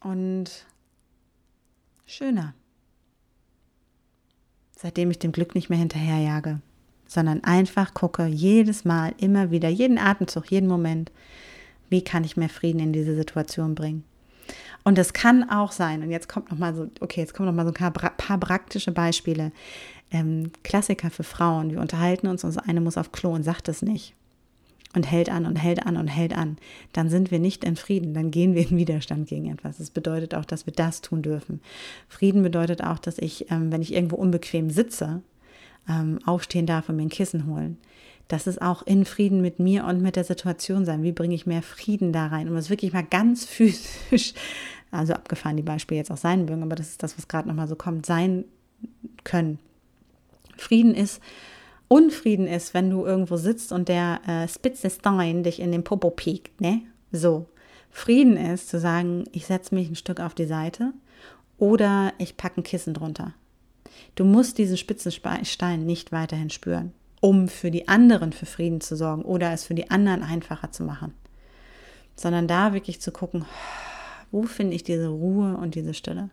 Und 0.01 0.65
schöner. 2.07 2.55
Seitdem 4.75 5.11
ich 5.11 5.19
dem 5.19 5.31
Glück 5.31 5.53
nicht 5.53 5.69
mehr 5.69 5.77
hinterherjage, 5.77 6.61
sondern 7.05 7.43
einfach 7.43 7.93
gucke, 7.93 8.25
jedes 8.25 8.85
Mal, 8.85 9.13
immer 9.19 9.51
wieder, 9.51 9.69
jeden 9.69 9.99
Atemzug, 9.99 10.49
jeden 10.49 10.67
Moment, 10.67 11.11
wie 11.89 12.03
kann 12.03 12.23
ich 12.23 12.37
mehr 12.37 12.49
Frieden 12.49 12.79
in 12.79 12.93
diese 12.93 13.15
Situation 13.15 13.75
bringen. 13.75 14.03
Und 14.83 14.97
das 14.97 15.13
kann 15.13 15.49
auch 15.49 15.71
sein, 15.71 16.01
und 16.01 16.11
jetzt 16.11 16.29
kommt 16.29 16.49
noch 16.49 16.57
mal 16.57 16.73
so, 16.73 16.89
okay, 17.01 17.19
jetzt 17.19 17.33
kommen 17.33 17.47
noch 17.47 17.55
mal 17.55 17.65
so 17.65 17.73
ein 17.73 17.93
paar, 17.93 18.39
praktische 18.39 18.91
Beispiele. 18.91 19.51
Ähm, 20.09 20.51
Klassiker 20.63 21.09
für 21.09 21.23
Frauen, 21.23 21.71
wir 21.71 21.81
unterhalten 21.81 22.27
uns 22.27 22.45
und 22.45 22.57
eine 22.67 22.79
muss 22.79 22.97
auf 22.97 23.11
Klo 23.11 23.33
und 23.33 23.43
sagt 23.43 23.67
es 23.67 23.81
nicht 23.81 24.16
und 24.95 25.03
hält 25.03 25.29
an 25.29 25.45
und 25.45 25.57
hält 25.57 25.85
an 25.85 25.97
und 25.97 26.07
hält 26.07 26.35
an, 26.35 26.57
dann 26.93 27.09
sind 27.09 27.31
wir 27.31 27.39
nicht 27.39 27.63
in 27.63 27.75
Frieden, 27.75 28.13
dann 28.13 28.31
gehen 28.31 28.55
wir 28.55 28.69
in 28.69 28.77
Widerstand 28.77 29.27
gegen 29.27 29.51
etwas. 29.51 29.77
Das 29.77 29.89
bedeutet 29.89 30.35
auch, 30.35 30.45
dass 30.45 30.65
wir 30.65 30.73
das 30.73 31.01
tun 31.01 31.21
dürfen. 31.21 31.61
Frieden 32.07 32.43
bedeutet 32.43 32.83
auch, 32.83 32.99
dass 32.99 33.17
ich, 33.17 33.51
ähm, 33.51 33.71
wenn 33.71 33.81
ich 33.81 33.93
irgendwo 33.93 34.15
unbequem 34.15 34.69
sitze, 34.69 35.21
ähm, 35.89 36.19
aufstehen 36.25 36.65
darf 36.65 36.89
und 36.89 36.97
mir 36.97 37.03
ein 37.03 37.09
Kissen 37.09 37.47
holen. 37.47 37.77
Das 38.27 38.45
ist 38.45 38.61
auch 38.61 38.83
in 38.83 39.05
Frieden 39.05 39.41
mit 39.41 39.59
mir 39.59 39.85
und 39.85 40.01
mit 40.01 40.17
der 40.17 40.25
Situation 40.25 40.85
sein. 40.85 41.03
Wie 41.03 41.13
bringe 41.13 41.35
ich 41.35 41.45
mehr 41.45 41.61
Frieden 41.61 42.11
da 42.11 42.27
rein? 42.27 42.49
Um 42.49 42.55
es 42.57 42.69
wirklich 42.69 42.91
mal 42.91 43.05
ganz 43.05 43.45
physisch, 43.45 44.33
also 44.91 45.13
abgefahren 45.13 45.57
die 45.57 45.63
Beispiele 45.63 45.99
jetzt 45.99 46.11
auch 46.11 46.17
sein 46.17 46.45
mögen, 46.45 46.63
aber 46.63 46.75
das 46.75 46.89
ist 46.89 47.03
das, 47.03 47.17
was 47.17 47.27
gerade 47.27 47.47
nochmal 47.47 47.67
so 47.67 47.75
kommt, 47.75 48.05
sein 48.05 48.45
können. 49.23 49.59
Frieden 50.57 50.93
ist, 50.93 51.21
Unfrieden 51.87 52.47
ist, 52.47 52.73
wenn 52.73 52.89
du 52.89 53.05
irgendwo 53.05 53.37
sitzt 53.37 53.71
und 53.71 53.87
der 53.87 54.21
äh, 54.27 54.47
spitze 54.47 54.89
Stein 54.89 55.43
dich 55.43 55.59
in 55.59 55.71
den 55.71 55.83
Popo 55.83 56.09
piekt, 56.09 56.59
ne? 56.59 56.81
So. 57.11 57.45
Frieden 57.89 58.35
ist 58.37 58.69
zu 58.69 58.79
sagen, 58.79 59.23
ich 59.31 59.45
setze 59.45 59.73
mich 59.73 59.89
ein 59.89 59.95
Stück 59.95 60.19
auf 60.19 60.35
die 60.35 60.45
Seite 60.45 60.93
oder 61.57 62.13
ich 62.17 62.37
packe 62.37 62.61
ein 62.61 62.63
Kissen 62.63 62.93
drunter. 62.93 63.33
Du 64.15 64.25
musst 64.25 64.57
diesen 64.57 64.77
spitzen 64.77 65.11
Stein 65.43 65.85
nicht 65.85 66.11
weiterhin 66.11 66.49
spüren, 66.49 66.91
um 67.21 67.47
für 67.47 67.71
die 67.71 67.87
anderen 67.87 68.33
für 68.33 68.45
Frieden 68.45 68.81
zu 68.81 68.95
sorgen 68.95 69.23
oder 69.23 69.51
es 69.51 69.63
für 69.63 69.73
die 69.73 69.89
anderen 69.89 70.21
einfacher 70.21 70.71
zu 70.71 70.83
machen, 70.83 71.13
sondern 72.15 72.47
da 72.47 72.73
wirklich 72.73 73.01
zu 73.01 73.11
gucken, 73.11 73.45
wo 74.31 74.43
finde 74.43 74.75
ich 74.75 74.83
diese 74.83 75.07
Ruhe 75.07 75.57
und 75.57 75.75
diese 75.75 75.93
Stille. 75.93 76.29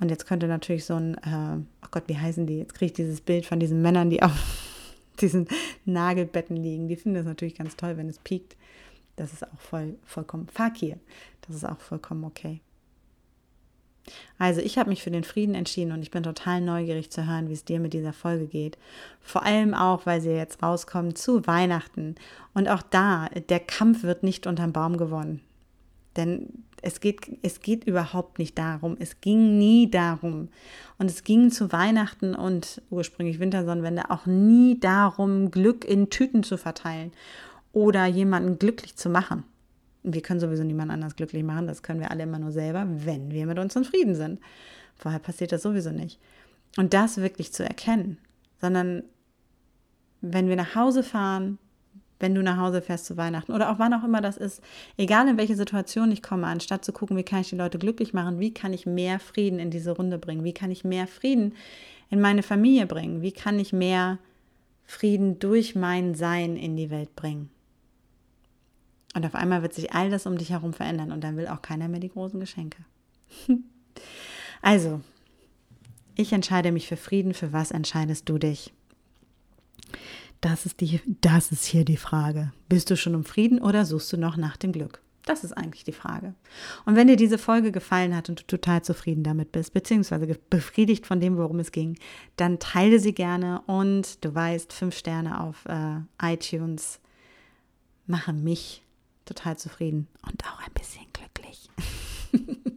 Und 0.00 0.10
jetzt 0.10 0.26
könnte 0.26 0.48
natürlich 0.48 0.84
so 0.84 0.94
ein, 0.94 1.14
äh, 1.14 1.62
oh 1.84 1.88
Gott, 1.90 2.04
wie 2.06 2.18
heißen 2.18 2.46
die? 2.46 2.58
Jetzt 2.58 2.74
kriege 2.74 2.86
ich 2.86 2.92
dieses 2.92 3.20
Bild 3.20 3.46
von 3.46 3.60
diesen 3.60 3.80
Männern, 3.82 4.10
die 4.10 4.22
auf 4.22 4.32
diesen 5.20 5.48
Nagelbetten 5.84 6.56
liegen. 6.56 6.88
Die 6.88 6.96
finden 6.96 7.16
das 7.16 7.26
natürlich 7.26 7.54
ganz 7.54 7.76
toll, 7.76 7.96
wenn 7.96 8.08
es 8.08 8.18
piekt. 8.18 8.56
Das 9.16 9.32
ist 9.32 9.46
auch 9.46 9.60
voll, 9.60 9.96
vollkommen 10.04 10.48
Fakir. 10.48 10.98
Das 11.42 11.54
ist 11.54 11.64
auch 11.64 11.80
vollkommen 11.80 12.24
okay. 12.24 12.60
Also 14.38 14.60
ich 14.60 14.76
habe 14.76 14.90
mich 14.90 15.02
für 15.02 15.10
den 15.10 15.24
Frieden 15.24 15.54
entschieden 15.54 15.92
und 15.92 16.02
ich 16.02 16.10
bin 16.10 16.22
total 16.22 16.60
neugierig 16.60 17.10
zu 17.10 17.26
hören, 17.26 17.48
wie 17.48 17.54
es 17.54 17.64
dir 17.64 17.80
mit 17.80 17.94
dieser 17.94 18.12
Folge 18.12 18.46
geht. 18.46 18.76
Vor 19.20 19.44
allem 19.44 19.74
auch, 19.74 20.04
weil 20.06 20.20
sie 20.20 20.30
jetzt 20.30 20.62
rauskommt 20.62 21.16
zu 21.16 21.46
Weihnachten. 21.46 22.16
Und 22.52 22.68
auch 22.68 22.82
da, 22.82 23.28
der 23.48 23.60
Kampf 23.60 24.02
wird 24.02 24.22
nicht 24.22 24.46
unterm 24.46 24.72
Baum 24.72 24.96
gewonnen. 24.96 25.40
Denn 26.16 26.64
es 26.82 27.00
geht, 27.00 27.38
es 27.42 27.60
geht 27.60 27.84
überhaupt 27.84 28.38
nicht 28.38 28.58
darum. 28.58 28.96
Es 28.98 29.20
ging 29.20 29.58
nie 29.58 29.90
darum. 29.90 30.48
Und 30.98 31.10
es 31.10 31.24
ging 31.24 31.50
zu 31.50 31.72
Weihnachten 31.72 32.34
und 32.34 32.82
ursprünglich 32.90 33.40
Wintersonnenwende 33.40 34.10
auch 34.10 34.26
nie 34.26 34.78
darum, 34.78 35.50
Glück 35.50 35.84
in 35.84 36.10
Tüten 36.10 36.42
zu 36.42 36.56
verteilen 36.56 37.12
oder 37.72 38.06
jemanden 38.06 38.58
glücklich 38.58 38.96
zu 38.96 39.08
machen. 39.08 39.44
Wir 40.02 40.20
können 40.20 40.40
sowieso 40.40 40.62
niemand 40.62 40.92
anders 40.92 41.16
glücklich 41.16 41.42
machen. 41.42 41.66
Das 41.66 41.82
können 41.82 42.00
wir 42.00 42.10
alle 42.10 42.24
immer 42.24 42.38
nur 42.38 42.52
selber, 42.52 42.86
wenn 42.86 43.30
wir 43.30 43.46
mit 43.46 43.58
uns 43.58 43.74
in 43.74 43.84
Frieden 43.84 44.14
sind. 44.14 44.38
Vorher 44.94 45.20
passiert 45.20 45.52
das 45.52 45.62
sowieso 45.62 45.90
nicht. 45.90 46.20
Und 46.76 46.92
das 46.92 47.16
wirklich 47.16 47.52
zu 47.52 47.64
erkennen, 47.64 48.18
sondern 48.60 49.04
wenn 50.20 50.48
wir 50.48 50.56
nach 50.56 50.74
Hause 50.74 51.02
fahren, 51.02 51.58
wenn 52.20 52.34
du 52.34 52.42
nach 52.42 52.58
Hause 52.58 52.80
fährst 52.80 53.06
zu 53.06 53.16
Weihnachten 53.16 53.52
oder 53.52 53.70
auch 53.70 53.78
wann 53.78 53.94
auch 53.94 54.04
immer 54.04 54.20
das 54.20 54.36
ist, 54.36 54.62
egal 54.96 55.28
in 55.28 55.36
welche 55.36 55.56
Situation 55.56 56.12
ich 56.12 56.22
komme, 56.22 56.46
anstatt 56.46 56.84
zu 56.84 56.92
gucken, 56.92 57.16
wie 57.16 57.22
kann 57.24 57.40
ich 57.40 57.50
die 57.50 57.56
Leute 57.56 57.78
glücklich 57.78 58.14
machen, 58.14 58.38
wie 58.38 58.54
kann 58.54 58.72
ich 58.72 58.86
mehr 58.86 59.18
Frieden 59.18 59.58
in 59.58 59.70
diese 59.70 59.92
Runde 59.92 60.18
bringen, 60.18 60.44
wie 60.44 60.54
kann 60.54 60.70
ich 60.70 60.84
mehr 60.84 61.06
Frieden 61.06 61.54
in 62.10 62.20
meine 62.20 62.42
Familie 62.42 62.86
bringen, 62.86 63.22
wie 63.22 63.32
kann 63.32 63.58
ich 63.58 63.72
mehr 63.72 64.18
Frieden 64.84 65.38
durch 65.38 65.74
mein 65.74 66.14
Sein 66.14 66.56
in 66.56 66.76
die 66.76 66.90
Welt 66.90 67.16
bringen. 67.16 67.50
Und 69.14 69.24
auf 69.24 69.34
einmal 69.34 69.62
wird 69.62 69.74
sich 69.74 69.92
all 69.92 70.10
das 70.10 70.26
um 70.26 70.38
dich 70.38 70.50
herum 70.50 70.72
verändern 70.72 71.12
und 71.12 71.22
dann 71.22 71.36
will 71.36 71.46
auch 71.46 71.62
keiner 71.62 71.88
mehr 71.88 72.00
die 72.00 72.10
großen 72.10 72.40
Geschenke. 72.40 72.78
also, 74.62 75.00
ich 76.16 76.32
entscheide 76.32 76.72
mich 76.72 76.88
für 76.88 76.96
Frieden. 76.96 77.32
Für 77.32 77.52
was 77.52 77.70
entscheidest 77.70 78.28
du 78.28 78.38
dich? 78.38 78.72
Das 80.44 80.66
ist, 80.66 80.82
die, 80.82 81.00
das 81.22 81.52
ist 81.52 81.64
hier 81.64 81.86
die 81.86 81.96
Frage. 81.96 82.52
Bist 82.68 82.90
du 82.90 82.98
schon 82.98 83.14
um 83.14 83.24
Frieden 83.24 83.62
oder 83.62 83.86
suchst 83.86 84.12
du 84.12 84.18
noch 84.18 84.36
nach 84.36 84.58
dem 84.58 84.72
Glück? 84.72 85.00
Das 85.24 85.42
ist 85.42 85.52
eigentlich 85.52 85.84
die 85.84 85.92
Frage. 85.92 86.34
Und 86.84 86.96
wenn 86.96 87.06
dir 87.06 87.16
diese 87.16 87.38
Folge 87.38 87.72
gefallen 87.72 88.14
hat 88.14 88.28
und 88.28 88.40
du 88.40 88.46
total 88.46 88.82
zufrieden 88.84 89.24
damit 89.24 89.52
bist, 89.52 89.72
beziehungsweise 89.72 90.26
befriedigt 90.50 91.06
von 91.06 91.18
dem, 91.18 91.38
worum 91.38 91.60
es 91.60 91.72
ging, 91.72 91.96
dann 92.36 92.58
teile 92.58 93.00
sie 93.00 93.14
gerne 93.14 93.62
und 93.62 94.22
du 94.22 94.34
weißt, 94.34 94.70
fünf 94.74 94.94
Sterne 94.98 95.40
auf 95.40 95.64
äh, 95.64 96.00
iTunes 96.20 97.00
machen 98.06 98.44
mich 98.44 98.82
total 99.24 99.56
zufrieden 99.56 100.08
und 100.30 100.44
auch 100.44 100.58
ein 100.58 100.74
bisschen 100.74 101.06
glücklich. 101.14 101.70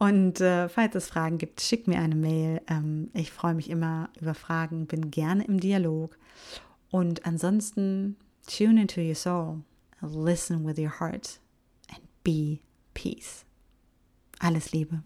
und 0.00 0.40
äh, 0.40 0.70
falls 0.70 0.94
es 0.94 1.08
Fragen 1.08 1.36
gibt, 1.36 1.60
schick 1.60 1.86
mir 1.86 1.98
eine 1.98 2.14
Mail. 2.14 2.62
Ähm, 2.68 3.10
ich 3.12 3.30
freue 3.30 3.52
mich 3.52 3.68
immer 3.68 4.08
über 4.18 4.32
Fragen, 4.32 4.86
bin 4.86 5.10
gerne 5.10 5.44
im 5.44 5.60
Dialog. 5.60 6.16
Und 6.90 7.26
ansonsten, 7.26 8.16
tune 8.46 8.80
into 8.80 9.02
your 9.02 9.14
soul, 9.14 9.60
listen 10.00 10.66
with 10.66 10.78
your 10.78 11.00
heart 11.00 11.38
and 11.90 12.00
be 12.24 12.60
peace. 12.94 13.44
Alles 14.38 14.72
Liebe. 14.72 15.02